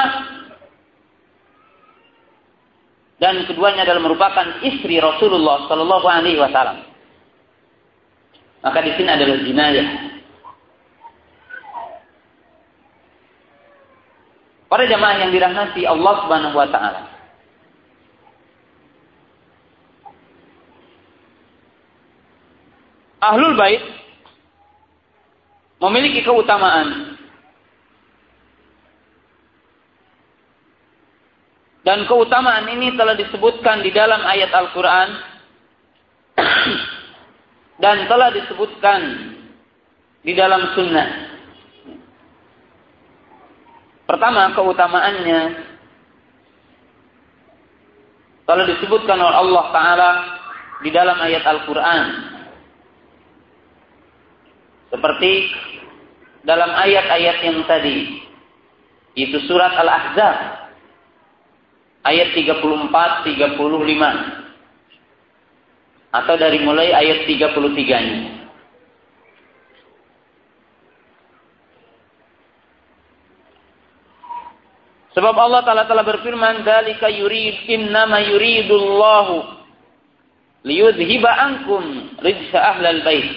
[3.17, 6.83] dan keduanya adalah merupakan istri Rasulullah Shallallahu Alaihi Wasallam.
[8.61, 10.12] Maka di sini adalah jinayah.
[14.73, 17.03] Para jamaah yang dirahmati Allah Subhanahu wa taala.
[23.21, 23.85] Ahlul Bait
[25.77, 27.21] memiliki keutamaan
[31.85, 35.09] dan keutamaan ini telah disebutkan di dalam ayat Al-Qur'an
[37.85, 39.01] dan telah disebutkan
[40.25, 41.22] di dalam sunnah.
[44.07, 45.41] Pertama, keutamaannya
[48.43, 50.11] telah disebutkan oleh Allah Ta'ala
[50.83, 52.05] di dalam ayat Al-Quran.
[54.93, 55.33] Seperti
[56.45, 58.21] dalam ayat-ayat yang tadi.
[59.17, 60.37] Itu surat Al-Ahzab.
[62.03, 63.31] Ayat 34-35.
[66.13, 68.42] Atau dari mulai ayat 33-nya.
[75.13, 79.61] Sebab Allah Ta'ala telah berfirman, Dalika yurid, innama yuridullahu
[80.65, 83.29] liyudhiba ankum rijsa ahlal bait.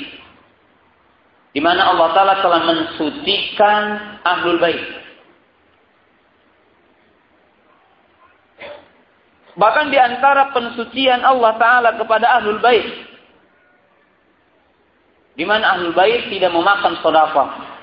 [1.51, 3.84] Di mana Allah Ta'ala telah mensucikan
[4.23, 4.84] ahlul bait.
[9.55, 12.88] Bahkan di antara pensucian Allah Ta'ala kepada ahlul bait.
[15.36, 17.74] Di mana ahlul bait tidak memakan sodafah.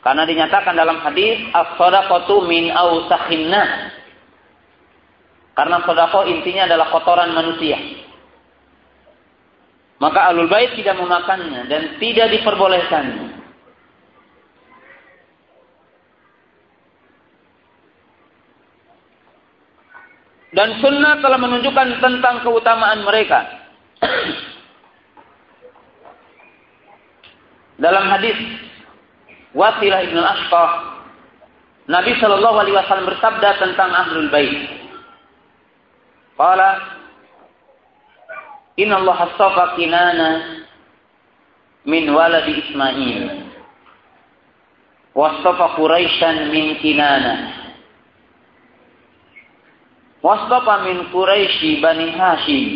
[0.00, 3.52] Karena dinyatakan dalam hadis as-shadaqatu min awsakhin
[5.52, 7.76] Karena sedekah intinya adalah kotoran manusia.
[10.00, 13.36] Maka alul bait tidak memakannya dan tidak diperbolehkan.
[20.50, 23.44] Dan sunnah telah menunjukkan tentang keutamaan mereka.
[27.84, 28.34] Dalam hadis
[29.50, 30.70] Wasilah ibn Ashqah,
[31.90, 34.54] Nabi Shallallahu Alaihi Wasallam bersabda tentang ahlul bait.
[36.38, 36.70] Qala,
[38.78, 40.30] Inna Allah astafa kinana
[41.84, 43.50] min waladi Ismail.
[45.12, 47.34] Wastafa Quraisyan min kinana.
[50.22, 52.68] Wastafa min Quraisy bani Hashim.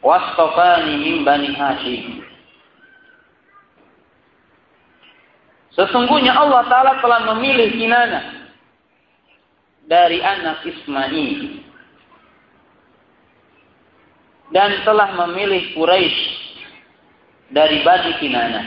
[0.00, 2.31] Wastafani min bani Hashim.
[5.72, 8.20] Sesungguhnya Allah Ta'ala telah memilih Kinana
[9.88, 11.64] dari anak Ismail.
[14.52, 16.20] Dan telah memilih Quraisy
[17.56, 18.62] dari Bani Kinana.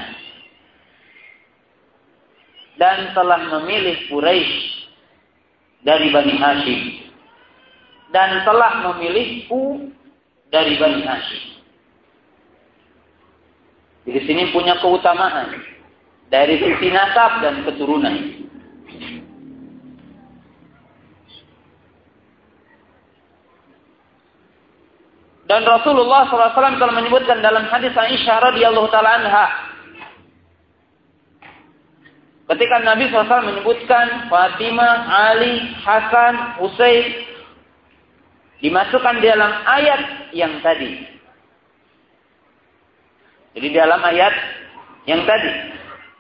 [2.82, 4.90] Dan telah memilih Quraisy
[5.86, 6.82] dari Bani Hashim.
[8.10, 9.94] Dan telah memilihku
[10.50, 11.44] dari Bani Hashim.
[14.10, 15.75] Di sini punya keutamaan
[16.30, 18.16] dari sisi nasab dan keturunan.
[25.46, 29.46] Dan Rasulullah SAW telah menyebutkan dalam hadis Aisyah radhiyallahu taala anha
[32.46, 37.26] Ketika Nabi SAW menyebutkan Fatimah, Ali, Hasan, Husain
[38.62, 40.94] dimasukkan di dalam ayat yang tadi.
[43.58, 44.34] Jadi dalam ayat
[45.10, 45.52] yang tadi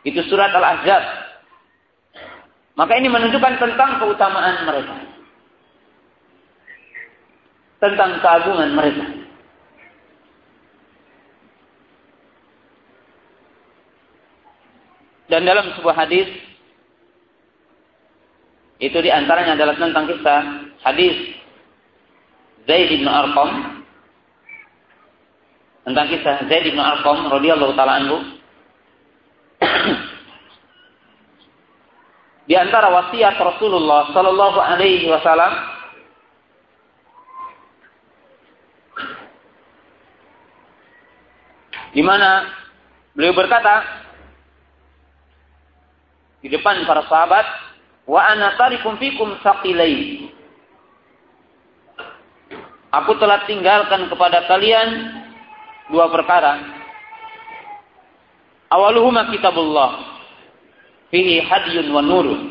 [0.06, 1.04] itu surat Al-Ahzab.
[2.78, 4.96] Maka ini menunjukkan tentang keutamaan mereka.
[7.82, 9.06] Tentang keagungan mereka.
[15.26, 16.30] Dan dalam sebuah hadis
[18.78, 20.40] itu di antaranya adalah tentang kisah
[20.86, 21.16] hadis
[22.70, 23.82] Zaid bin Arqam
[25.88, 28.36] tentang kisah Zaid bin Arqam radhiyallahu taala anhu
[32.46, 35.54] di antara wasiat Rasulullah sallallahu alaihi wasallam
[41.90, 42.54] di mana
[43.18, 44.06] beliau berkata
[46.46, 47.42] di depan para sahabat,
[48.06, 50.30] wa ana tarikum fikum saqilai.
[52.94, 55.10] Aku telah tinggalkan kepada kalian
[55.90, 56.62] dua perkara.
[58.70, 60.15] Awaluhuma kitabullah
[61.10, 62.42] fihi hadiyun wa nurun.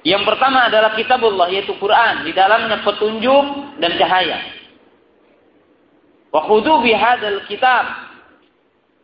[0.00, 4.38] Yang pertama adalah kitabullah yaitu Quran, di dalamnya petunjuk dan cahaya.
[6.32, 8.10] Wa khudhu bihadzal kitab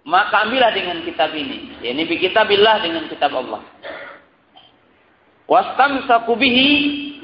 [0.07, 1.83] maka ambillah dengan kitab ini.
[1.83, 3.59] Ini bi kitabillah dengan kitab Allah.
[5.51, 6.71] Wastamsaku bihi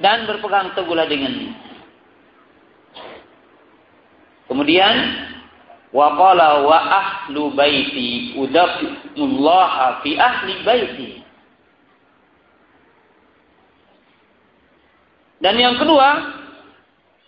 [0.02, 1.54] dan berpegang teguhlah dengannya.
[4.50, 4.94] Kemudian
[5.92, 11.10] wa qala wa ahlu baiti udafullah fi ahli baiti.
[15.42, 16.38] Dan yang kedua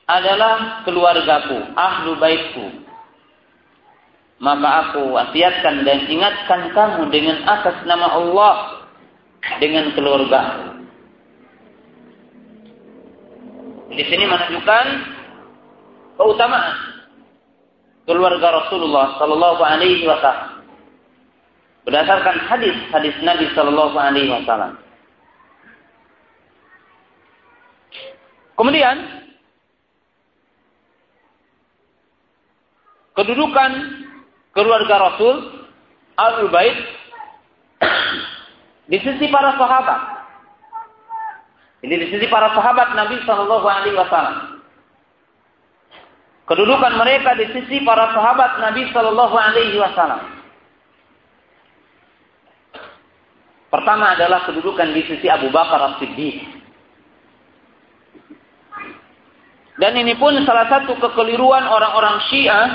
[0.06, 2.66] adalah keluargaku, ahlu baitku,
[4.38, 8.54] maka aku wasiatkan dan ingatkan kamu dengan atas nama Allah
[9.58, 10.72] dengan keluarga.
[13.94, 14.86] Di sini menunjukkan
[16.18, 16.74] keutamaan
[18.04, 20.64] keluarga Rasulullah Sallallahu Alaihi Wasallam
[21.84, 24.80] berdasarkan hadis-hadis Nabi Sallallahu Alaihi Wasallam.
[28.54, 28.96] Kemudian
[33.18, 33.70] kedudukan
[34.54, 35.66] keluarga Rasul,
[36.14, 36.78] Ahlul Bait
[38.90, 40.00] di sisi para sahabat.
[41.84, 44.53] Ini di sisi para sahabat Nabi Shallallahu Alaihi Wasallam.
[46.44, 50.44] Kedudukan mereka di sisi para sahabat Nabi Shallallahu Alaihi Wasallam.
[53.72, 56.46] Pertama adalah kedudukan di sisi Abu Bakar As-Siddiq.
[59.80, 62.68] Dan ini pun salah satu kekeliruan orang-orang Syiah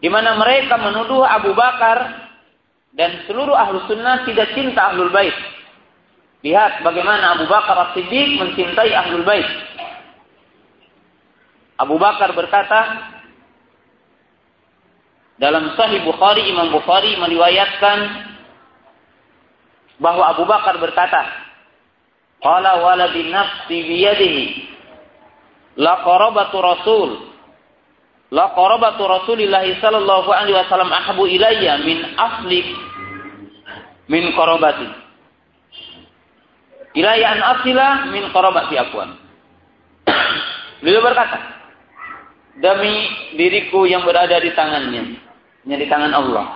[0.00, 2.30] di mana mereka menuduh Abu Bakar
[2.96, 5.36] dan seluruh ahlu sunnah tidak cinta ahlul bait.
[6.46, 9.44] Lihat bagaimana Abu Bakar as-Siddiq mencintai ahlul bait.
[11.80, 12.80] Abu Bakar berkata
[15.40, 17.98] dalam Sahih Bukhari Imam Bukhari meriwayatkan
[19.98, 21.22] bahwa Abu Bakar berkata,
[22.42, 24.44] "Qala waladi nafsi biyadihi
[25.80, 27.32] la qarabatu rasul
[28.32, 32.64] La qarabatu Rasulillah sallallahu alaihi wasallam ahabu ilayya min asli
[34.08, 34.88] min qarabati.
[36.96, 39.20] Ilayya an asila min qarabati akwan.
[40.80, 41.61] Beliau berkata,
[42.58, 45.16] demi diriku yang berada di tangannya,
[45.64, 46.46] yang di tangan Allah.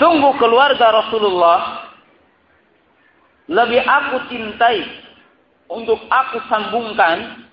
[0.00, 1.90] Sungguh keluarga Rasulullah
[3.50, 4.80] lebih aku cintai
[5.66, 7.44] untuk aku sambungkan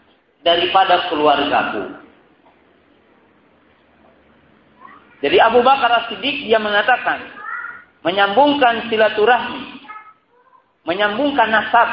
[0.45, 1.97] daripada keluargaku.
[5.17, 7.25] Jadi Abu Bakar As-Siddiq dia mengatakan
[8.05, 9.81] menyambungkan silaturahmi,
[10.85, 11.89] menyambungkan nasab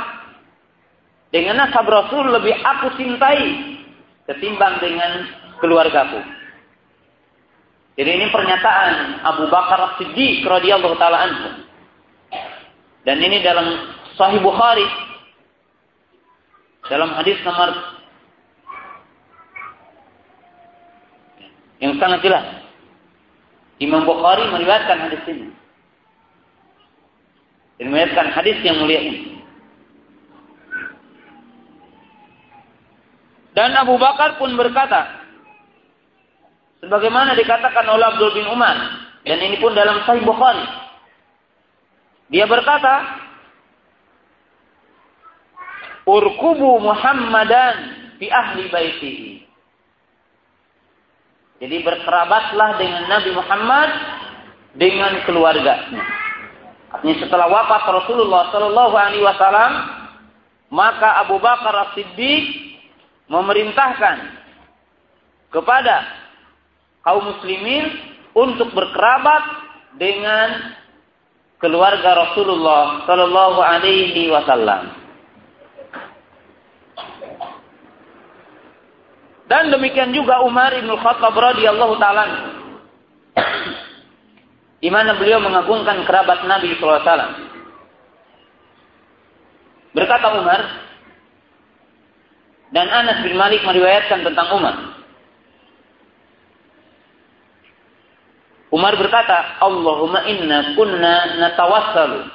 [1.34, 3.74] dengan nasab Rasul lebih aku cintai
[4.30, 5.26] ketimbang dengan
[5.58, 6.22] keluargaku.
[7.98, 11.50] Jadi ini pernyataan Abu Bakar As-Siddiq radhiyallahu taala anhu.
[13.02, 13.66] Dan ini dalam
[14.14, 14.86] Sahih Bukhari
[16.86, 17.70] dalam hadis nomor
[21.82, 22.46] yang sangat jelas.
[23.82, 25.50] Imam Bukhari meriwayatkan hadis ini.
[27.82, 29.33] Dan meriwayatkan hadis yang mulia ini.
[33.54, 35.24] Dan Abu Bakar pun berkata,
[36.82, 38.74] sebagaimana dikatakan oleh Abdul bin Umar,
[39.22, 40.66] dan ini pun dalam Sahih Bukhari.
[42.34, 43.22] Dia berkata,
[46.02, 47.74] urkubu Muhammadan
[48.18, 49.32] fi ahli baitihi.
[51.62, 53.90] Jadi berkerabatlah dengan Nabi Muhammad
[54.74, 56.02] dengan keluarganya.
[56.90, 59.72] Artinya setelah wafat Rasulullah Shallallahu Alaihi Wasallam,
[60.74, 62.73] maka Abu Bakar As-Siddiq
[63.28, 64.16] memerintahkan
[65.52, 65.96] kepada
[67.06, 67.84] kaum muslimin
[68.34, 69.42] untuk berkerabat
[69.96, 70.74] dengan
[71.62, 75.04] keluarga Rasulullah Shallallahu Alaihi Wasallam.
[79.44, 82.24] Dan demikian juga Umar bin Khattab radhiyallahu taala
[84.80, 87.32] di mana beliau mengagungkan kerabat Nabi sallallahu alaihi wasallam.
[89.96, 90.60] Berkata Umar
[92.74, 94.76] dan Anas bin Malik meriwayatkan tentang Umar.
[98.74, 102.26] Umar berkata, Allahumma inna kunna natawassalu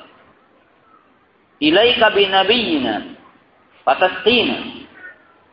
[1.59, 3.19] ilaika bi nabiyyina
[3.83, 4.79] fatasqina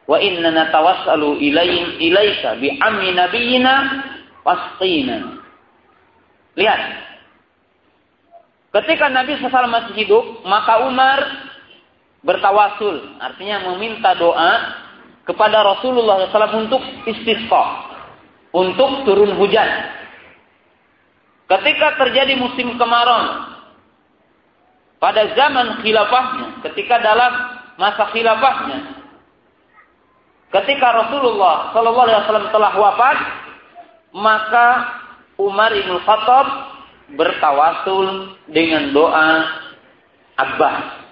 [0.07, 3.75] Wa inna natawassalu ilaihim ilaika bi ammi nabiyina
[4.47, 5.43] wasqina.
[6.55, 6.83] Lihat.
[8.71, 11.19] Ketika Nabi SAW masih hidup, maka Umar
[12.27, 13.23] bertawasul.
[13.23, 14.83] Artinya meminta doa
[15.23, 17.95] kepada Rasulullah SAW untuk istisqa.
[18.51, 19.69] Untuk turun hujan.
[21.47, 23.55] Ketika terjadi musim kemarau,
[24.99, 27.33] pada zaman khilafahnya, ketika dalam
[27.79, 29.07] masa khilafahnya,
[30.57, 33.19] Ketika Rasulullah Wasallam telah wafat,
[34.15, 34.67] maka
[35.37, 36.47] Umar bin Khattab
[37.19, 39.29] bertawasul dengan doa
[40.39, 41.06] Abbas,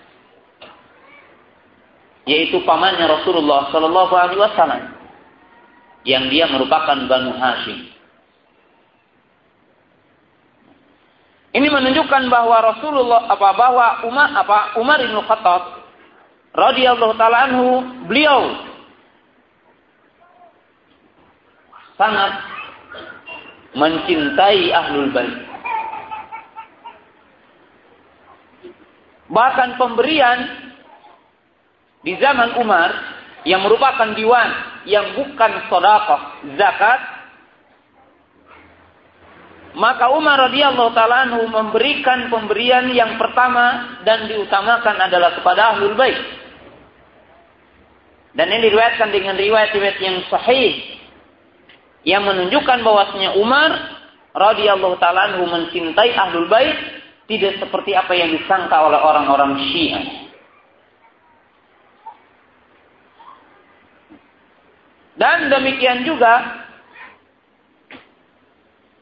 [2.24, 4.82] yaitu pamannya Rasulullah Shallallahu Alaihi Wasallam,
[6.04, 7.94] yang dia merupakan Banu Hashim.
[11.54, 15.86] Ini menunjukkan bahwa Rasulullah apa bahwa Umar apa Umar bin Khattab
[16.50, 17.78] radhiyallahu taala anhu
[18.10, 18.58] beliau
[21.94, 22.42] sangat
[23.78, 25.36] mencintai ahlul bait.
[29.30, 30.63] Bahkan pemberian
[32.04, 32.90] di zaman Umar
[33.48, 34.48] yang merupakan diwan
[34.84, 36.20] yang bukan sodakoh
[36.60, 37.00] zakat
[39.74, 46.14] maka Umar radhiyallahu taala memberikan pemberian yang pertama dan diutamakan adalah kepada ahlul bait.
[48.38, 50.78] Dan ini diriwayatkan dengan riwayat-riwayat yang sahih
[52.06, 53.70] yang menunjukkan bahwasanya Umar
[54.30, 60.23] radhiyallahu taala mencintai ahlul bait tidak seperti apa yang disangka oleh orang-orang Syiah.
[65.14, 66.64] Dan demikian juga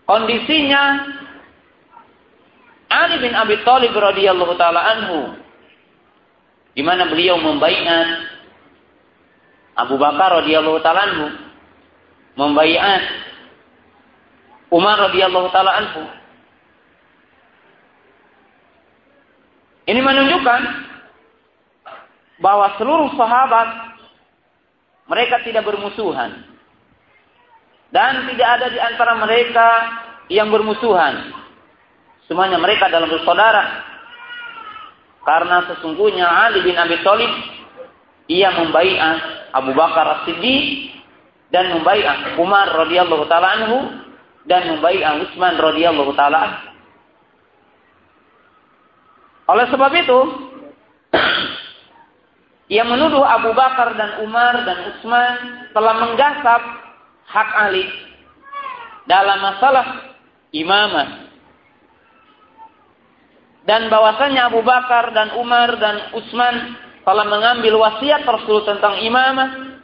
[0.04, 1.08] kondisinya
[2.92, 5.40] Ali bin Abi Thalib radhiyallahu taala anhu
[6.76, 8.28] di mana beliau membaiat
[9.80, 11.26] Abu Bakar radhiyallahu taala anhu
[12.36, 13.02] membaiat
[14.72, 16.04] Umar radhiyallahu taala anhu.
[19.88, 20.60] Ini menunjukkan
[22.40, 23.68] bahwa seluruh sahabat
[25.11, 26.53] mereka tidak bermusuhan
[27.92, 29.68] dan tidak ada di antara mereka
[30.32, 31.28] yang bermusuhan.
[32.24, 33.84] Semuanya mereka dalam bersaudara.
[35.22, 37.30] Karena sesungguhnya Ali bin Abi Thalib
[38.32, 40.96] ia membaiat Abu Bakar As-Siddiq
[41.53, 43.78] dan membaiat Umar radhiyallahu taala anhu
[44.48, 46.72] dan membaiat Utsman radhiyallahu taala
[49.53, 50.20] Oleh sebab itu
[52.73, 55.33] yang menuduh Abu Bakar dan Umar dan Utsman
[55.77, 56.62] telah menggasap
[57.29, 57.85] hak Ali
[59.05, 60.16] dalam masalah
[60.57, 61.29] imamah
[63.68, 69.77] dan bahwasanya Abu Bakar dan Umar dan Utsman telah mengambil wasiat Rasul tentang imamah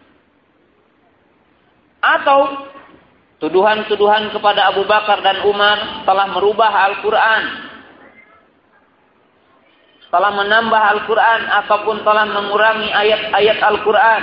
[2.01, 2.71] atau
[3.43, 7.68] tuduhan-tuduhan kepada Abu Bakar dan Umar telah merubah Al-Quran.
[10.09, 14.23] Telah menambah Al-Quran ataupun telah mengurangi ayat-ayat Al-Quran.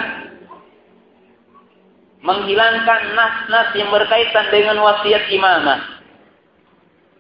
[2.26, 5.82] Menghilangkan nas-nas yang berkaitan dengan wasiat imamah.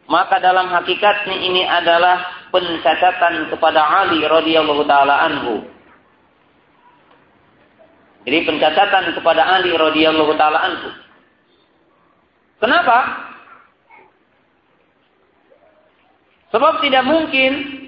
[0.09, 5.75] Maka dalam hakikatnya ini adalah pencacatan kepada Ali radhiyallahu taala anhu
[8.25, 10.89] jadi pencatatan kepada Ali radhiyallahu taala anhu.
[12.57, 13.29] Kenapa?
[16.49, 17.84] Sebab tidak mungkin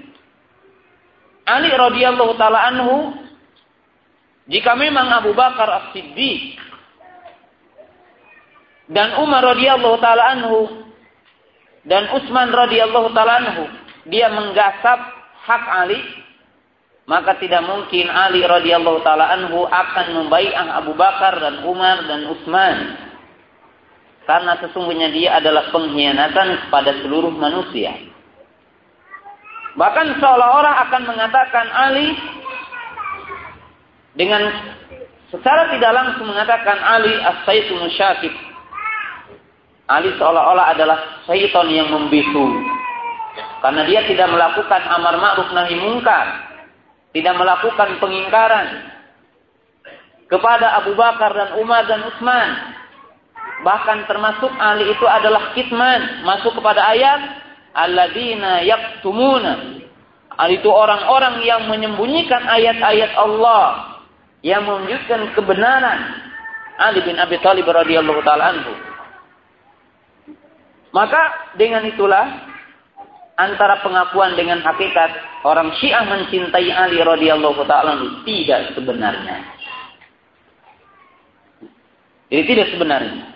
[1.48, 3.16] Ali radhiyallahu taala anhu
[4.48, 6.60] jika memang Abu Bakar As-Siddiq
[8.92, 10.84] dan Umar radhiyallahu taala anhu
[11.88, 13.64] dan Utsman radhiyallahu taala anhu
[14.08, 15.00] dia menggasap
[15.48, 16.00] hak Ali
[17.08, 23.00] maka tidak mungkin Ali radhiyallahu taala anhu akan membaiat Abu Bakar dan Umar dan Utsman.
[24.28, 27.96] Karena sesungguhnya dia adalah pengkhianatan kepada seluruh manusia.
[29.78, 32.18] Bahkan seolah-olah akan mengatakan Ali
[34.18, 34.42] dengan
[35.30, 38.34] secara tidak langsung mengatakan Ali as-sayyidu musyakib.
[39.86, 40.98] Ali seolah-olah adalah
[41.30, 42.44] syaitan yang membisu.
[43.62, 46.48] Karena dia tidak melakukan amar ma'ruf nahi mungkar
[47.16, 48.66] tidak melakukan pengingkaran
[50.28, 52.50] kepada Abu Bakar dan Umar dan Utsman.
[53.64, 57.47] Bahkan termasuk Ali itu adalah kitman, masuk kepada ayat
[57.78, 59.78] alladzina yaktumuna.
[60.38, 63.98] Ali itu orang-orang yang menyembunyikan ayat-ayat Allah
[64.46, 66.00] yang menunjukkan kebenaran
[66.78, 68.70] Ali bin Abi Thalib radhiyallahu taala anhu.
[70.94, 72.54] Maka dengan itulah
[73.34, 79.42] antara pengakuan dengan hakikat orang Syiah mencintai Ali radhiyallahu taala tidak sebenarnya.
[82.30, 83.26] Jadi tidak sebenarnya.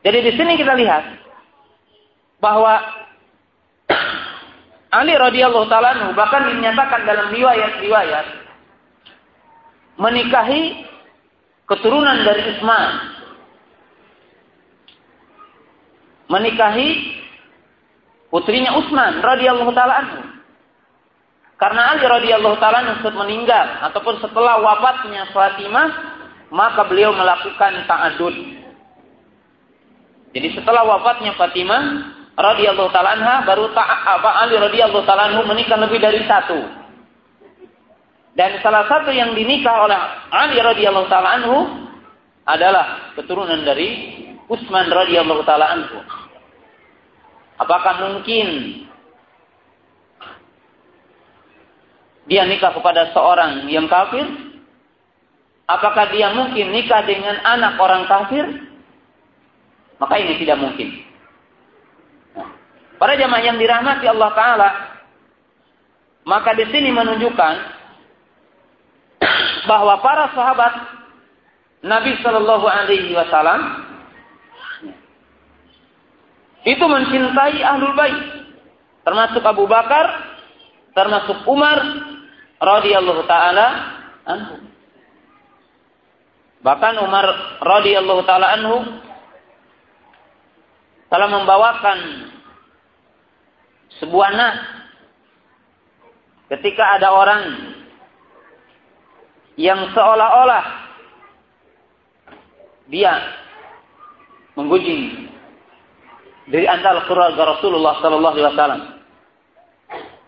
[0.00, 1.25] Jadi di sini kita lihat
[2.46, 2.78] bahwa
[5.02, 8.26] Ali radhiyallahu taala bahkan dinyatakan dalam riwayat-riwayat
[9.98, 10.86] menikahi
[11.66, 12.90] keturunan dari Utsman.
[16.26, 16.88] Menikahi
[18.30, 20.22] putrinya Utsman radhiyallahu taala.
[21.56, 25.88] Karena Ali radhiyallahu taala meninggal ataupun setelah wafatnya Fatimah,
[26.54, 28.36] maka beliau melakukan ta'adud.
[30.36, 35.98] Jadi setelah wafatnya Fatimah radhiyallahu taala anha baru apa Ali radhiyallahu taala anhu menikah lebih
[35.98, 36.60] dari satu.
[38.36, 39.96] Dan salah satu yang dinikah oleh
[40.28, 41.56] Ali radhiyallahu taala anhu
[42.44, 44.12] adalah keturunan dari
[44.46, 45.98] Utsman radhiyallahu taala anhu.
[47.56, 48.46] Apakah mungkin
[52.28, 54.28] dia nikah kepada seorang yang kafir?
[55.66, 58.44] Apakah dia mungkin nikah dengan anak orang kafir?
[59.96, 61.05] Maka ini tidak mungkin.
[62.96, 64.68] Para jamaah yang dirahmati Allah Taala,
[66.26, 67.54] maka di sini menunjukkan
[69.70, 70.74] bahwa para sahabat
[71.86, 73.86] Nabi Shallallahu Alaihi Wasallam
[76.66, 78.18] itu mencintai ahlul bait
[79.06, 80.34] termasuk Abu Bakar
[80.98, 81.78] termasuk Umar
[82.58, 83.66] radhiyallahu taala
[86.66, 87.26] bahkan Umar
[87.62, 88.82] radhiyallahu taala anhu
[91.06, 91.98] telah membawakan
[94.02, 94.56] sebuah nas
[96.52, 97.42] ketika ada orang
[99.56, 100.64] yang seolah-olah
[102.86, 103.12] dia
[104.54, 105.26] menggunjing
[106.46, 108.82] dari antara keluarga Rasulullah Sallallahu Alaihi Wasallam.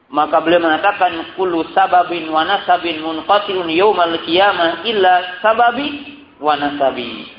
[0.09, 7.38] Maka beliau mengatakan kullu sababin wa nasabin munqati'un yaumal qiyamah illa sababi wa nasabi.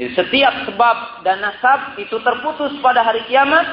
[0.00, 3.68] Setiap sebab dan nasab itu terputus pada hari kiamat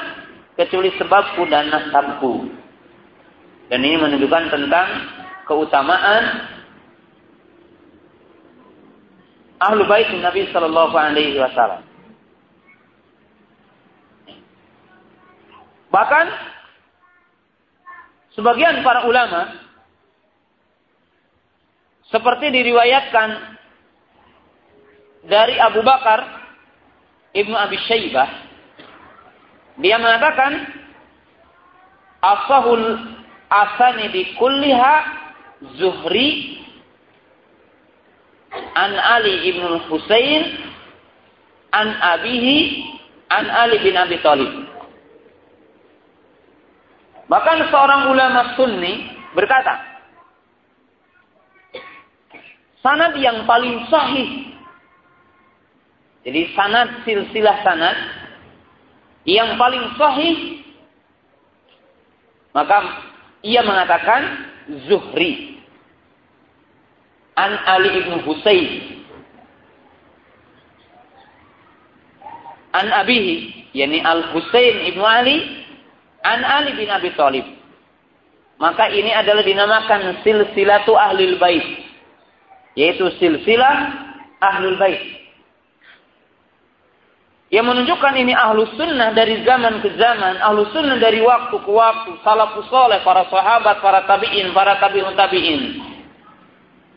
[0.60, 2.52] kecuali sebabku dan nasabku.
[3.72, 4.88] Dan ini menunjukkan tentang
[5.48, 6.24] keutamaan
[9.56, 11.88] ahlu bait Nabi Shallallahu Alaihi Wasallam.
[15.88, 16.26] Bahkan
[18.36, 19.64] sebagian para ulama
[22.12, 23.57] seperti diriwayatkan
[25.28, 26.24] dari Abu Bakar
[27.36, 28.28] Ibnu Abi Syaibah
[29.78, 30.74] dia mengatakan
[32.18, 32.98] asahul
[33.46, 34.94] asani di kulliha
[35.78, 36.58] Zuhri
[38.74, 40.42] an Ali ibn Husain
[41.74, 42.58] an abihi
[43.28, 44.52] an Ali bin Abi Thalib.
[47.28, 49.04] Bahkan seorang ulama sunni
[49.36, 49.84] berkata,
[52.80, 54.56] sanad yang paling sahih.
[56.28, 57.96] Jadi sanad silsilah sanad
[59.24, 60.60] yang paling sahih
[62.52, 63.00] maka
[63.40, 64.44] ia mengatakan
[64.92, 65.56] Zuhri.
[67.32, 68.68] An Ali ibn Husayn.
[72.76, 75.64] An abihi yakni Al Husain ibnu Ali
[76.28, 77.48] an Ali bin Abi Thalib.
[78.60, 81.88] Maka ini adalah dinamakan silsilatu ahlul bait
[82.76, 83.96] yaitu silsilah
[84.44, 85.17] ahlul bait
[87.48, 92.10] yang menunjukkan ini ahlu sunnah dari zaman ke zaman, ahlu sunnah dari waktu ke waktu,
[92.20, 95.62] salafus soleh, para sahabat, para tabi'in, para tabi'un tabi'in.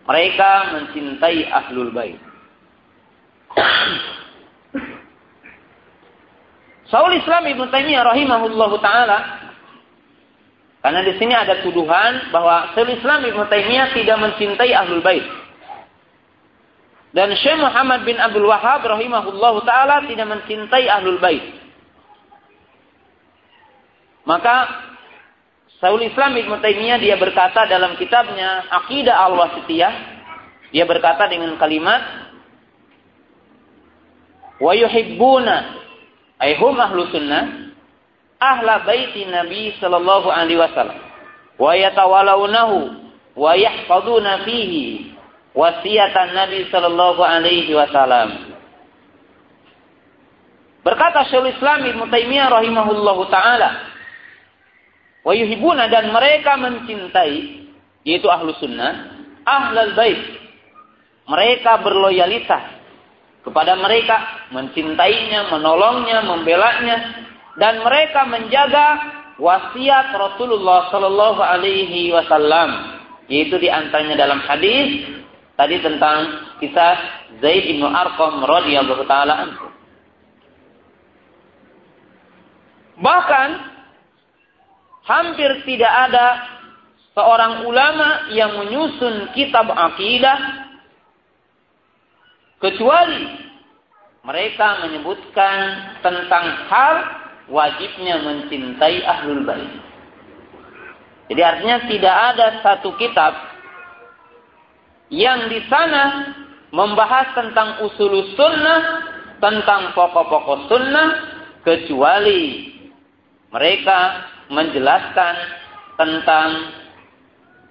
[0.05, 2.19] Mereka mencintai ahlul bait.
[6.91, 9.41] Saul Islam Ibn Taimiyah rahimahullahu taala
[10.81, 15.21] Karena di sini ada tuduhan bahwa Syaikhul Islam Ibnu Taimiyah tidak mencintai Ahlul Bait.
[17.11, 21.43] Dan Syekh Muhammad bin Abdul Wahab rahimahullahu taala tidak mencintai Ahlul Bait.
[24.23, 24.87] Maka
[25.81, 29.93] Syaikhul Islam Ibnu Taimiyah dia berkata dalam kitabnya Aqidah Al-Wasitiyah,
[30.71, 32.31] dia berkata dengan kalimat
[34.61, 35.55] wa yuhibbuna
[36.37, 37.73] ay hum ahlu sunnah
[38.37, 41.01] ahla baiti Nabi sallallahu alaihi wasallam
[41.57, 42.77] wa yatawalawnahu
[43.35, 45.17] wa yahfaduna fihi
[45.51, 48.55] wasiatan Nabi sallallahu alaihi wasallam.
[50.81, 53.69] Berkata Syaikhul Islam Ibnu Taimiyah rahimahullahu taala,
[55.21, 57.69] wa yuhibuna dan mereka mencintai
[58.01, 60.41] yaitu ahlu sunnah, ahlal bait.
[61.29, 62.81] Mereka berloyalitas
[63.45, 66.97] kepada mereka, mencintainya, menolongnya, membelanya,
[67.61, 68.87] dan mereka menjaga
[69.37, 75.20] wasiat Rasulullah Sallallahu Alaihi Wasallam yaitu di antaranya dalam hadis
[75.61, 76.19] tadi tentang
[76.57, 76.97] kisah
[77.37, 79.45] Zaid bin Arqam radhiyallahu taala
[82.97, 83.49] Bahkan
[85.05, 86.27] hampir tidak ada
[87.13, 90.65] seorang ulama yang menyusun kitab akidah
[92.57, 93.25] kecuali
[94.25, 95.57] mereka menyebutkan
[96.01, 96.95] tentang hal
[97.49, 99.73] wajibnya mencintai ahlul bait.
[101.29, 103.50] Jadi artinya tidak ada satu kitab
[105.11, 106.31] yang di sana
[106.71, 108.81] membahas tentang usul sunnah,
[109.43, 111.09] tentang pokok-pokok sunnah,
[111.67, 112.71] kecuali
[113.51, 113.99] mereka
[114.47, 115.35] menjelaskan
[115.99, 116.49] tentang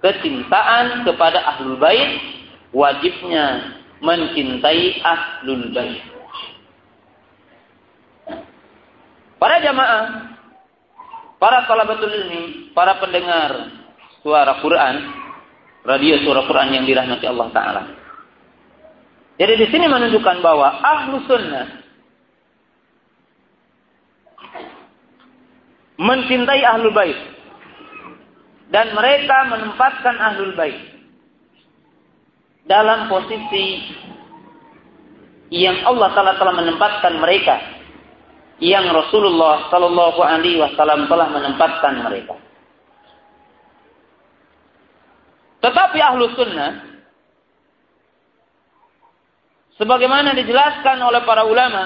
[0.05, 2.21] kecintaan kepada ahlul bait,
[2.71, 3.75] wajibnya
[4.05, 6.01] mencintai ahlul bait.
[9.41, 10.37] Para jamaah,
[11.41, 13.73] para talabatul ilmi, para pendengar
[14.21, 14.95] suara Quran,
[15.85, 17.83] radio suara Quran yang dirahmati Allah Ta'ala.
[19.41, 21.67] Jadi di sini menunjukkan bahwa ahlu sunnah
[26.01, 27.17] mencintai ahlul bait
[28.73, 30.77] dan mereka menempatkan ahlul bait
[32.69, 33.97] dalam posisi
[35.51, 37.55] yang Allah Taala telah menempatkan mereka
[38.61, 42.37] yang Rasulullah Shallallahu Alaihi Wasallam telah menempatkan mereka.
[45.61, 46.71] Tetapi ahlu sunnah,
[49.77, 51.83] sebagaimana dijelaskan oleh para ulama,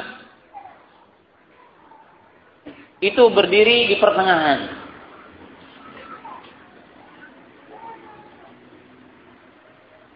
[3.04, 4.60] itu berdiri di pertengahan.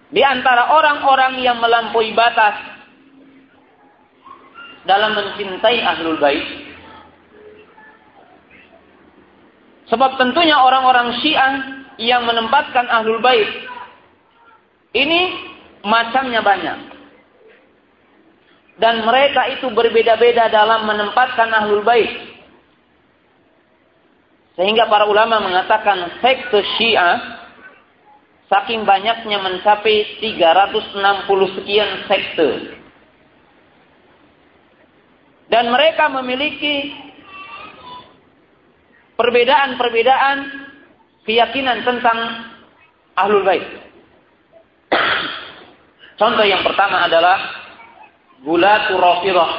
[0.10, 2.58] Di antara orang-orang yang melampaui batas
[4.88, 6.48] dalam mencintai ahlul bait.
[9.92, 13.48] Sebab tentunya orang-orang Syiah yang menempatkan ahlul bait
[14.96, 15.20] ini
[15.86, 16.80] macamnya banyak.
[18.80, 22.10] Dan mereka itu berbeda-beda dalam menempatkan ahlul bait.
[24.56, 27.44] Sehingga para ulama mengatakan sekte Syiah
[28.50, 32.80] saking banyaknya mencapai 360 sekian sekte
[35.50, 36.94] dan mereka memiliki
[39.18, 40.69] perbedaan-perbedaan
[41.30, 42.18] keyakinan tentang
[43.14, 43.62] ahlul bait.
[46.18, 47.38] Contoh yang pertama adalah
[48.42, 49.52] gulatu rafidah.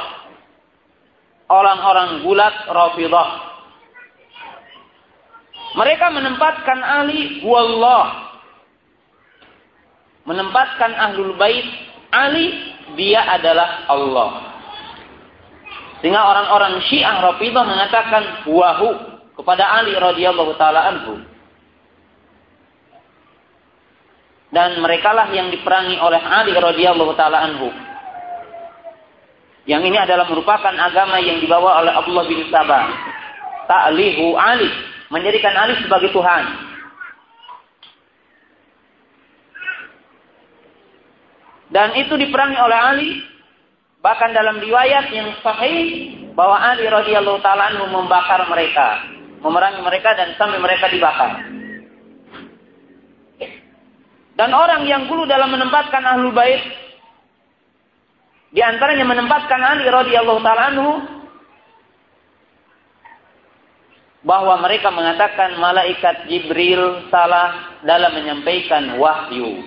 [1.47, 3.29] Orang-orang gulat rafidah.
[5.79, 8.35] Mereka menempatkan Ali wallah.
[10.27, 11.63] Menempatkan ahlul bait
[12.11, 14.51] Ali dia adalah Allah.
[16.03, 18.89] Sehingga orang-orang Syiah Rafidah mengatakan wahu
[19.37, 21.30] kepada Ali radhiyallahu taala anhu.
[24.51, 27.71] Dan merekalah yang diperangi oleh Ali radhiyallahu taala anhu.
[29.63, 32.91] Yang ini adalah merupakan agama yang dibawa oleh Abdullah bin Sabah.
[33.71, 34.67] Ta'lihu Ali,
[35.07, 36.43] menjadikan Ali sebagai Tuhan.
[41.71, 43.11] Dan itu diperangi oleh Ali
[44.01, 49.05] Bahkan dalam riwayat yang sahih bahwa Ali radhiyallahu taala anhu membakar mereka,
[49.45, 51.60] memerangi mereka dan sampai mereka dibakar.
[54.41, 56.65] Dan orang yang dulu dalam menempatkan ahlul bait
[58.49, 60.91] di antaranya menempatkan Ali radhiyallahu taala anhu
[64.25, 69.61] bahwa mereka mengatakan malaikat Jibril salah dalam menyampaikan wahyu.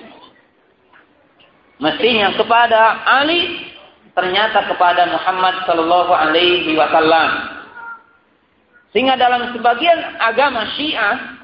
[1.79, 3.71] Mestinya kepada Ali
[4.11, 7.31] ternyata kepada Muhammad Sallallahu Alaihi Wasallam.
[8.91, 11.44] Sehingga dalam sebagian agama Syiah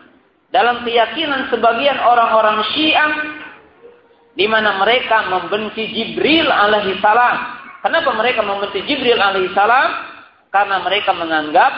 [0.51, 3.13] dalam keyakinan sebagian orang-orang Syiah
[4.35, 7.59] di mana mereka membenci Jibril alaihi salam.
[7.83, 10.11] Kenapa mereka membenci Jibril alaihi salam?
[10.51, 11.73] Karena mereka menganggap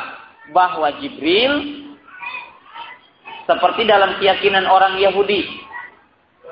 [0.57, 1.85] bahwa Jibril
[3.45, 5.45] seperti dalam keyakinan orang Yahudi.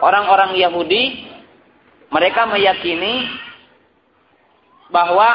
[0.00, 1.28] Orang-orang Yahudi
[2.12, 3.28] mereka meyakini
[4.90, 5.28] bahwa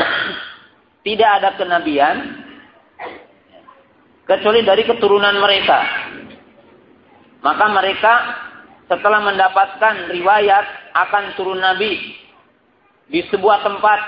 [1.06, 2.43] tidak ada kenabian
[4.24, 5.78] kecuali dari keturunan mereka.
[7.44, 8.14] Maka mereka
[8.88, 12.16] setelah mendapatkan riwayat akan turun nabi
[13.08, 14.00] di sebuah tempat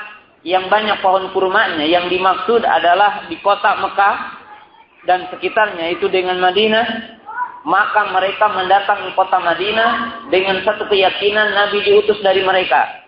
[0.45, 1.85] yang banyak pohon kurmanya.
[1.85, 4.17] Yang dimaksud adalah di kota Mekah
[5.05, 7.15] dan sekitarnya itu dengan Madinah.
[7.67, 9.91] Maka mereka mendatangi kota Madinah
[10.31, 13.05] dengan satu keyakinan Nabi diutus dari mereka.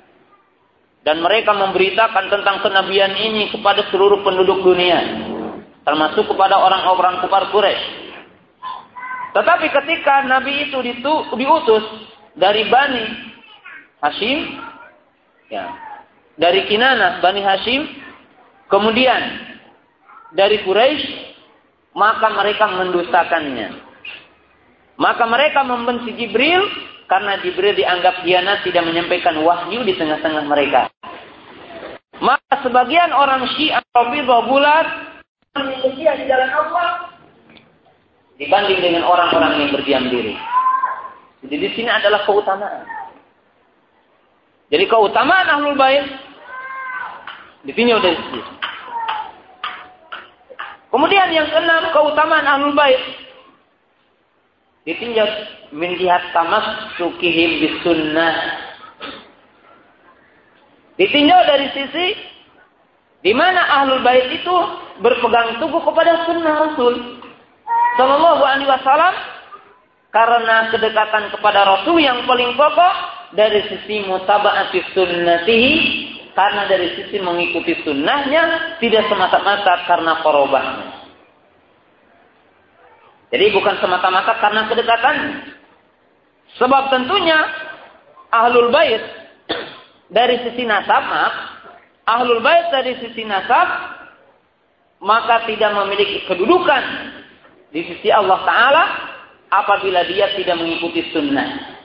[1.07, 5.28] Dan mereka memberitakan tentang kenabian ini kepada seluruh penduduk dunia
[5.89, 8.13] termasuk kepada orang-orang kufar Quraisy.
[9.33, 10.85] Tetapi ketika Nabi itu
[11.33, 11.85] diutus
[12.37, 13.05] dari Bani
[14.05, 14.61] Hashim,
[15.49, 15.65] ya,
[16.37, 17.89] dari Kinana Bani Hashim,
[18.69, 19.49] kemudian
[20.37, 21.09] dari Quraisy,
[21.97, 23.89] maka mereka mendustakannya.
[25.01, 26.69] Maka mereka membenci Jibril
[27.09, 30.93] karena Jibril dianggap diana tidak menyampaikan wahyu di tengah-tengah mereka.
[32.19, 35.08] Maka sebagian orang Syiah Rafidhah bulat
[35.67, 37.09] manusia di jalan Allah
[38.39, 40.39] dibanding dengan orang-orang yang berdiam diri.
[41.43, 42.87] Jadi di sini adalah keutamaan.
[44.69, 46.07] Jadi keutamaan ahlul bait
[47.67, 48.43] dari sini.
[50.89, 53.01] Kemudian yang keenam keutamaan ahlul bait
[54.89, 55.29] ditinjau
[55.75, 58.35] melihat tamassukihim bis sunnah.
[60.97, 62.07] Ditinjau dari sisi
[63.23, 64.55] di mana ahlul bait itu
[65.03, 66.95] berpegang teguh kepada sunnah Rasul
[67.99, 69.15] Shallallahu Alaihi Wasallam
[70.15, 72.95] karena kedekatan kepada Rasul yang paling pokok
[73.35, 75.73] dari sisi mutabaati sunnatihi
[76.33, 80.87] karena dari sisi mengikuti sunnahnya tidak semata-mata karena korobahnya.
[83.29, 85.17] Jadi bukan semata-mata karena kedekatan.
[86.57, 87.39] Sebab tentunya
[88.33, 89.03] ahlul bait
[90.17, 91.05] dari sisi nasab,
[92.09, 93.69] ahlul bait dari sisi nasab
[95.05, 96.85] maka tidak memiliki kedudukan
[97.71, 98.85] di sisi Allah Ta'ala
[99.53, 101.79] apabila dia tidak mengikuti sunnah.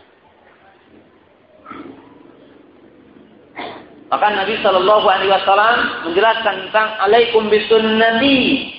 [4.13, 8.69] Maka Nabi Shallallahu Alaihi Wasallam menjelaskan tentang alaikum bisunnati.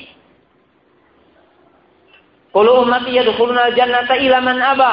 [2.54, 4.92] Kalau umat yadkhuluna jannata ila man aba.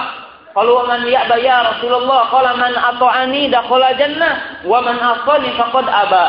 [0.51, 1.23] Kalau man ya
[1.63, 6.27] Rasulullah, qala man ata'ani dakhala jannah wa man asani faqad aba.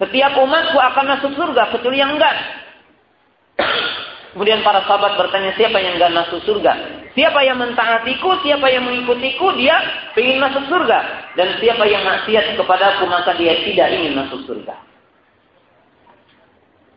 [0.00, 2.36] Setiap umatku akan masuk surga kecuali yang enggak.
[4.36, 6.72] Kemudian para sahabat bertanya siapa yang enggak masuk surga?
[7.16, 9.72] Siapa yang mentaatiku, siapa yang mengikutiku, dia
[10.20, 11.32] ingin masuk surga.
[11.32, 14.76] Dan siapa yang maksiat kepadaku, maka dia tidak ingin masuk surga.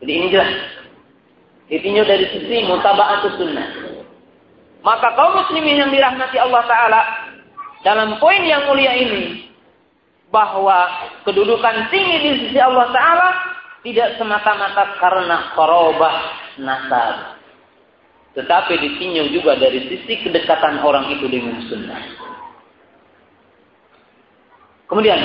[0.04, 0.52] Jadi ini jelas.
[1.72, 3.89] Ditinjau dari sisi mutaba'atu sunnah.
[4.80, 7.00] Maka kaum muslimin yang dirahmati Allah Ta'ala,
[7.84, 9.52] dalam poin yang mulia ini,
[10.32, 10.88] bahwa
[11.26, 13.28] kedudukan tinggi di sisi Allah Ta'ala
[13.84, 16.16] tidak semata-mata karena korobah
[16.60, 17.36] nasab.
[18.30, 22.00] Tetapi ditinjau juga dari sisi kedekatan orang itu dengan sunnah.
[24.86, 25.20] Kemudian,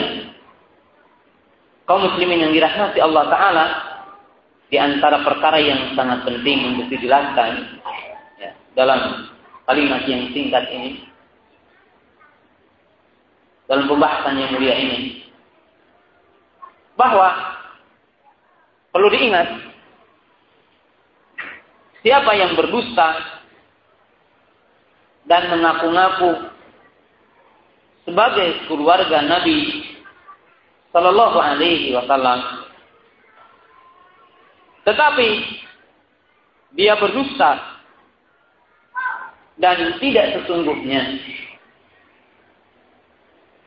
[1.86, 3.66] kaum muslimin yang dirahmati Allah Ta'ala,
[4.74, 7.80] di antara perkara yang sangat penting untuk dijelaskan
[8.42, 9.30] ya, dalam
[9.66, 11.06] kalimat yang singkat ini,
[13.66, 15.26] dalam pembahasan yang mulia ini.
[16.96, 17.28] Bahwa
[18.96, 19.52] perlu diingat
[22.00, 23.20] siapa yang berdusta
[25.28, 26.56] dan mengaku-ngaku
[28.06, 29.84] sebagai keluarga Nabi
[30.94, 32.70] Sallallahu Alaihi Wasallam,
[34.88, 35.28] tetapi
[36.78, 37.75] dia berdusta
[39.60, 41.20] dan tidak sesungguhnya.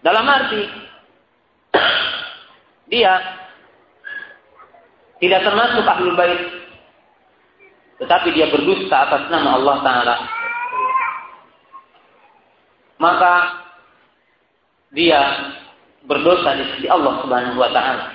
[0.04, 0.62] Dalam arti
[2.92, 3.12] dia
[5.18, 6.58] tidak termasuk ahlul bait
[7.98, 10.16] tetapi dia berdusta atas nama Allah taala.
[12.98, 13.34] Maka
[14.94, 15.20] dia
[16.06, 18.06] berdosa di sisi Allah Subhanahu wa taala.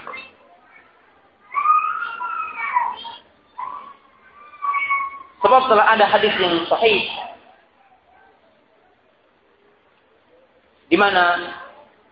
[5.44, 7.04] Sebab telah ada hadis yang sahih
[10.94, 11.42] di mana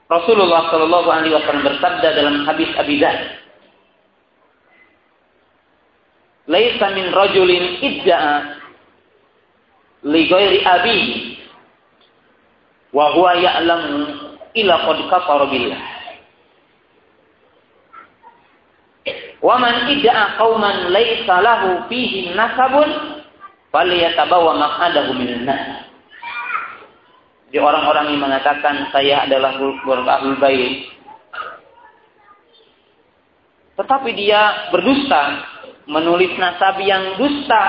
[0.09, 3.13] Rasulullah Shallallahu Alaihi Wasallam bersabda dalam hadis Abi Dzar,
[6.49, 8.57] "Laisa min rajulin idda'a
[10.09, 10.99] li ghairi abi
[12.89, 13.97] wa huwa ya'lamu
[14.57, 15.81] ila qad kafara billah.
[19.61, 22.89] Man idda'a qauman laysa lahu fihi nasabun
[23.69, 25.90] falyatabawa maq'adahu minan nar
[27.51, 30.87] di orang-orang yang mengatakan saya adalah ahlul bait
[33.75, 35.43] tetapi dia berdusta
[35.85, 37.63] menulis nasab yang dusta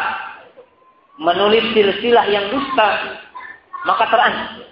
[1.19, 2.89] menulis silsilah yang dusta
[3.83, 4.63] maka terancam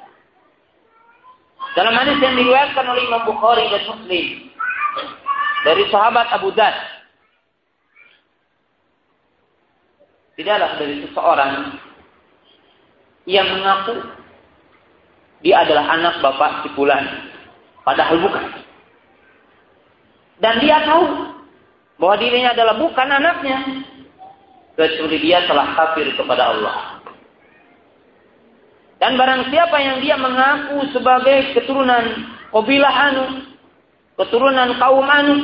[1.74, 4.26] dalam hadis yang diriwayatkan oleh Imam Bukhari dan Muslim
[5.62, 6.74] dari sahabat Abu Dhar.
[10.34, 11.52] Tidaklah dari seseorang
[13.28, 14.00] yang mengaku
[15.40, 16.70] dia adalah anak bapak si
[17.84, 18.44] padahal bukan.
[20.40, 21.04] Dan dia tahu
[22.00, 23.58] bahwa dirinya adalah bukan anaknya,
[24.76, 26.76] kecuali dia telah kafir kepada Allah.
[29.00, 32.04] Dan barang siapa yang dia mengaku sebagai keturunan
[32.52, 33.24] Qabilah Anu,
[34.20, 35.36] keturunan kaum Anu.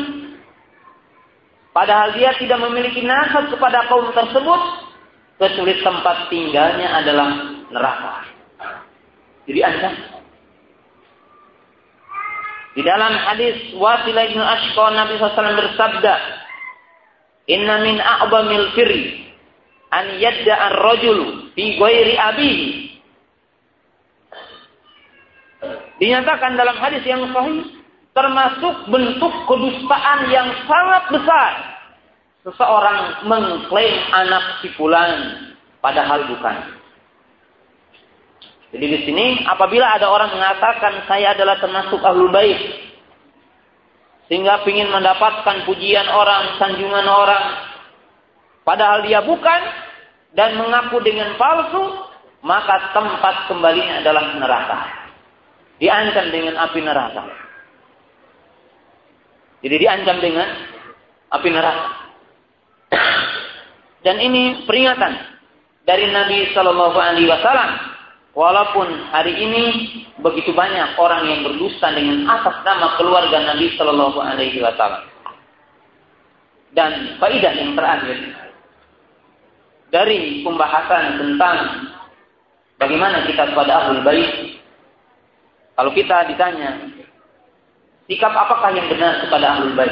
[1.73, 4.61] Padahal dia tidak memiliki nasab kepada kaum tersebut,
[5.41, 7.29] kecuali tempat tinggalnya adalah
[7.69, 8.36] neraka.
[9.47, 9.91] Jadi anda
[12.77, 16.15] di dalam hadis Wasilah bin Ashqa Nabi SAW bersabda,
[17.49, 19.33] Inna min a'bamil firri
[19.97, 22.69] an yadda ar-rajulu fi ghairi abihi.
[25.97, 27.65] Dinyatakan dalam hadis yang sahih
[28.13, 31.53] termasuk bentuk kedustaan yang sangat besar.
[32.45, 35.49] Seseorang mengklaim anak si fulan
[35.81, 36.76] padahal bukan.
[38.75, 42.59] Jadi di sini apabila ada orang mengatakan saya adalah termasuk ahlul bait
[44.27, 47.45] sehingga ingin mendapatkan pujian orang, sanjungan orang
[48.67, 49.61] padahal dia bukan
[50.35, 51.83] dan mengaku dengan palsu,
[52.45, 54.79] maka tempat kembalinya adalah neraka.
[55.81, 57.25] Diancam dengan api neraka.
[59.64, 60.49] Jadi diancam dengan
[61.33, 61.89] api neraka.
[64.07, 65.12] Dan ini peringatan
[65.89, 67.96] dari Nabi Shallallahu Alaihi Wasallam.
[68.37, 69.64] Walaupun hari ini
[70.20, 75.09] begitu banyak orang yang berdusta dengan atas nama keluarga Nabi Shallallahu Alaihi Wasallam.
[76.76, 78.37] Dan faidah yang terakhir
[79.89, 81.89] dari pembahasan tentang
[82.76, 84.61] bagaimana kita kepada ahlul bait.
[85.72, 86.76] Kalau kita ditanya
[88.07, 89.91] Sikap apakah yang benar kepada ahlul bait?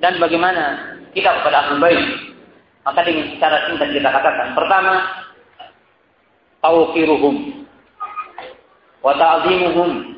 [0.00, 2.00] Dan bagaimana kita kepada ahlul bait?
[2.88, 4.56] Maka dengan secara singkat kita katakan.
[4.56, 5.23] Pertama,
[6.64, 7.68] tauqiruhum
[9.04, 10.16] wa ta'zimuhum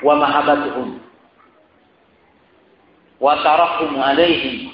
[0.00, 0.88] wa mahabbatuhum
[3.20, 4.72] wa tarahum alaihim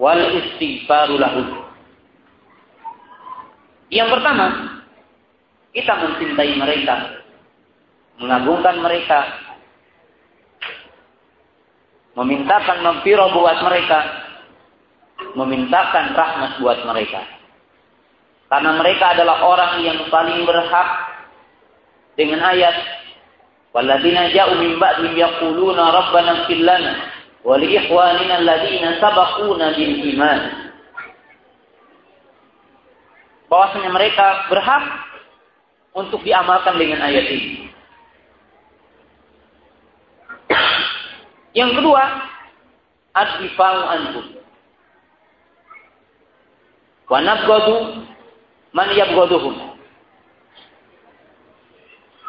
[0.00, 1.68] wal istighfaru lahum.
[3.92, 4.46] Yang pertama,
[5.76, 7.20] kita mencintai mereka
[8.20, 9.20] mengagungkan mereka,
[12.20, 13.98] memintakan maghfirah buat mereka,
[15.40, 17.39] memintakan rahmat buat mereka.
[18.50, 20.88] Karena mereka adalah orang yang paling berhak
[22.18, 22.74] dengan ayat
[23.70, 27.06] Walladzina ja'u min ba'dihim yaquluna rabbana ighfir lana
[27.46, 30.40] wa li ikhwanina alladzina sabaquna bil iman.
[33.46, 34.84] Bahwasanya mereka berhak
[35.94, 37.70] untuk diamalkan dengan ayat ini.
[41.58, 42.02] Yang kedua,
[43.14, 44.26] ad-difa'u anhum.
[47.10, 47.18] Wa
[48.74, 49.54] man yabghaduhum.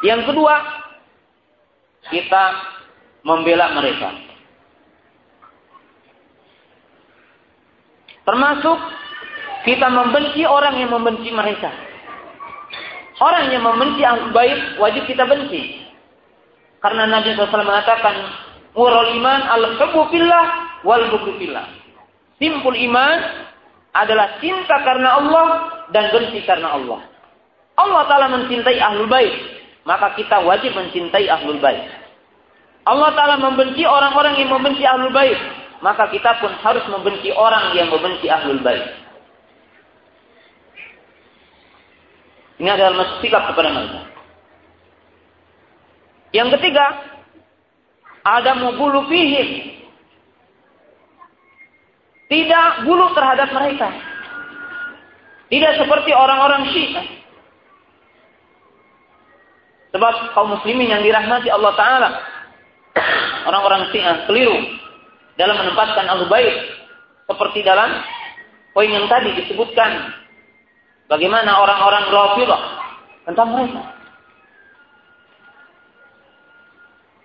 [0.02, 0.54] Yang kedua,
[2.10, 2.44] kita
[3.22, 4.10] membela mereka.
[8.22, 8.78] Termasuk
[9.62, 11.70] kita membenci orang yang membenci mereka.
[13.22, 15.86] Orang yang membenci ahli baik wajib kita benci.
[16.82, 18.16] Karena Nabi SAW mengatakan
[18.72, 20.08] Mural iman al-hubbu
[20.80, 21.44] wal bughdu.
[22.40, 23.16] Simpul iman
[23.92, 25.46] adalah cinta karena Allah
[25.92, 27.00] dan benci karena Allah.
[27.76, 29.32] Allah Ta'ala mencintai ahlul bait,
[29.84, 31.88] maka kita wajib mencintai ahlul bait.
[32.88, 35.36] Allah Ta'ala membenci orang-orang yang membenci ahlul bait,
[35.84, 39.02] maka kita pun harus membenci orang yang membenci ahlul bait.
[42.62, 44.06] Ini adalah sikap kepada mereka.
[46.30, 46.86] Yang ketiga,
[48.22, 49.81] ada mubulu fihim.
[52.32, 53.92] Tidak bulu terhadap mereka.
[55.52, 57.04] Tidak seperti orang-orang Syiah.
[59.92, 62.10] Sebab kaum muslimin yang dirahmati Allah Ta'ala.
[63.52, 64.56] Orang-orang Syiah keliru.
[65.36, 66.56] Dalam menempatkan al Bait.
[67.28, 68.00] Seperti dalam
[68.72, 70.16] poin yang tadi disebutkan.
[71.12, 72.62] Bagaimana orang-orang Rafidah
[73.28, 73.82] tentang mereka.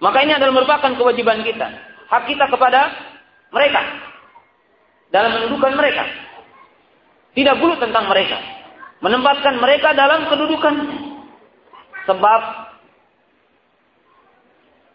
[0.04, 1.72] Maka ini adalah merupakan kewajiban kita.
[2.12, 2.92] Hak kita kepada
[3.56, 4.07] mereka.
[5.14, 6.04] Dalam mendudukan mereka.
[7.38, 8.38] Tidak bulu tentang mereka.
[9.00, 10.76] Menempatkan mereka dalam kedudukan.
[12.08, 12.42] Sebab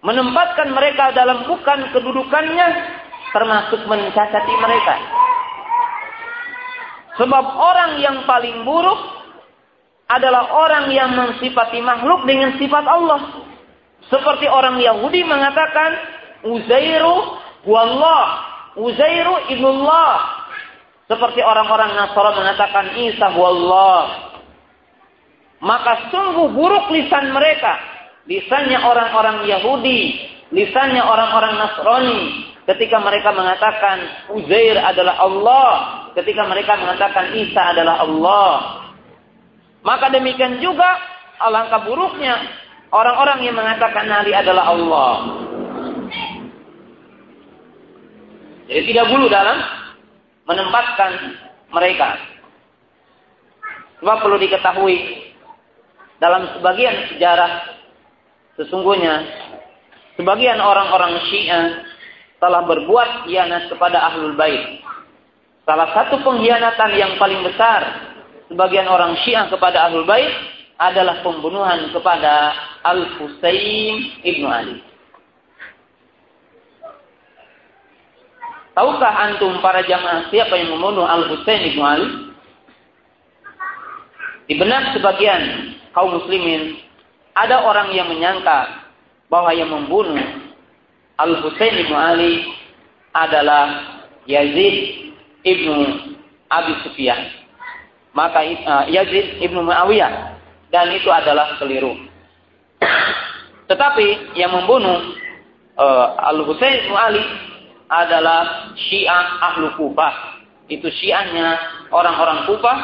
[0.03, 2.69] menempatkan mereka dalam bukan kedudukannya
[3.33, 4.95] termasuk mencacati mereka.
[7.23, 9.01] Sebab orang yang paling buruk
[10.09, 13.49] adalah orang yang mensifati makhluk dengan sifat Allah.
[14.13, 15.91] Seperti orang Yahudi mengatakan
[16.43, 20.45] Uzairu wallah, Uzairu ibnullah.
[21.11, 24.33] Seperti orang-orang Nasara mengatakan Isa wallah.
[25.61, 27.79] Maka sungguh buruk lisan mereka.
[28.23, 30.15] Lisannya orang-orang Yahudi,
[30.55, 32.21] lisannya orang-orang Nasrani
[32.71, 35.71] ketika mereka mengatakan Uzair adalah Allah,
[36.15, 38.55] ketika mereka mengatakan Isa adalah Allah.
[39.83, 40.87] Maka demikian juga
[41.43, 42.39] alangkah buruknya
[42.95, 45.13] orang-orang yang mengatakan Nabi adalah Allah.
[48.73, 49.61] Jadi tidak bulu dalam
[50.49, 51.13] menempatkan
[51.69, 52.17] mereka.
[54.01, 55.29] Sebab perlu diketahui
[56.17, 57.69] dalam sebagian sejarah
[58.57, 59.29] sesungguhnya
[60.17, 61.85] sebagian orang-orang Syiah
[62.41, 64.81] telah berbuat khianat kepada Ahlul Bait.
[65.69, 68.09] Salah satu pengkhianatan yang paling besar
[68.51, 70.33] sebagian orang Syiah kepada Ahlul Bait
[70.81, 73.95] adalah pembunuhan kepada Al-Husain
[74.27, 74.92] Ibnu Ali.
[78.73, 82.09] Tahukah antum para jamaah siapa yang membunuh Al-Husain Ibnu Ali?
[84.49, 86.81] Di benak sebagian kaum muslimin,
[87.37, 88.89] ada orang yang menyangka
[89.29, 90.17] bahwa yang membunuh
[91.21, 92.49] Al-Husain Ibnu Ali
[93.13, 93.93] adalah
[94.25, 95.13] Yazid
[95.45, 95.77] Ibnu
[96.49, 97.29] Abi Sufyan.
[98.17, 100.37] Maka uh, Yazid Ibnu Muawiyah
[100.73, 101.97] dan itu adalah keliru.
[103.71, 105.17] Tetapi yang membunuh
[105.77, 107.25] uh, Al Husain bin Ali
[107.93, 110.41] adalah Syiah Ahlu Kufah.
[110.73, 111.61] Itu Syiahnya
[111.93, 112.79] orang-orang Kufah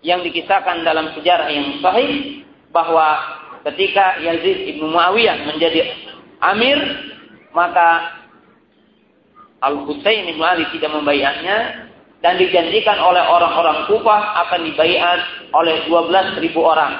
[0.00, 3.20] yang dikisahkan dalam sejarah yang sahih bahwa
[3.68, 5.88] ketika Yazid ibnu Muawiyah menjadi
[6.40, 6.76] amir
[7.52, 8.20] maka
[9.64, 11.88] Al Husain ibnu Ali tidak membayarnya
[12.20, 15.20] dan dijanjikan oleh orang-orang Kufah akan dibayar
[15.56, 16.92] oleh 12.000 orang.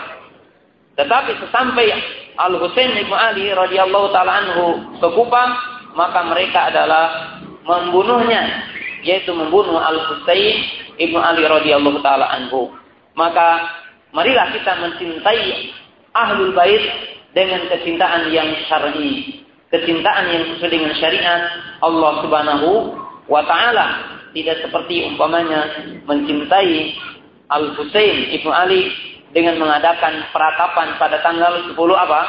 [0.96, 1.92] Tetapi sesampai
[2.40, 4.64] Al Husain ibnu Ali radhiyallahu taala anhu
[4.96, 5.48] ke Kufah,
[5.92, 7.04] maka mereka adalah
[7.64, 8.68] membunuhnya,
[9.02, 10.56] yaitu membunuh Al Husain
[11.00, 12.70] ibnu Ali radhiyallahu taala anhu.
[13.16, 13.64] Maka
[14.12, 15.72] marilah kita mencintai
[16.14, 16.84] ahlul bait
[17.34, 19.42] dengan kecintaan yang syar'i,
[19.72, 21.42] kecintaan yang sesuai dengan syariat
[21.82, 22.68] Allah Subhanahu
[23.26, 23.86] wa taala,
[24.36, 25.66] tidak seperti umpamanya
[26.06, 26.94] mencintai
[27.50, 28.92] Al Husain ibnu Ali
[29.34, 32.22] dengan mengadakan peratapan pada tanggal 10 apa?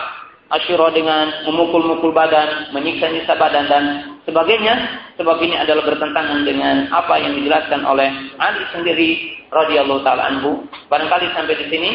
[0.46, 3.86] Asyura dengan memukul-mukul badan, menyiksa-nyiksa badan dan
[4.26, 5.06] sebagainya.
[5.16, 9.10] Sebab ini adalah bertentangan dengan apa yang dijelaskan oleh Ali sendiri
[9.54, 10.68] radhiyallahu taala anhu.
[10.92, 11.90] Barangkali sampai di sini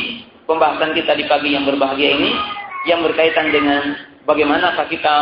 [0.48, 2.30] pembahasan kita di pagi yang berbahagia ini
[2.88, 3.92] yang berkaitan dengan
[4.24, 5.14] bagaimanakah kita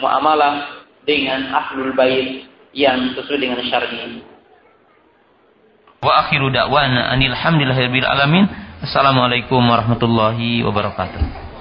[0.00, 4.24] muamalah dengan ahlul bait yang sesuai dengan syar'i.
[6.02, 8.44] Wa akhiru da'wana anil hamdulillahirabbil alamin.
[8.82, 11.51] Assalamualaikum warahmatullahi wabarakatuh.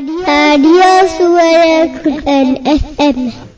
[0.00, 3.49] Radio Suara Quran FM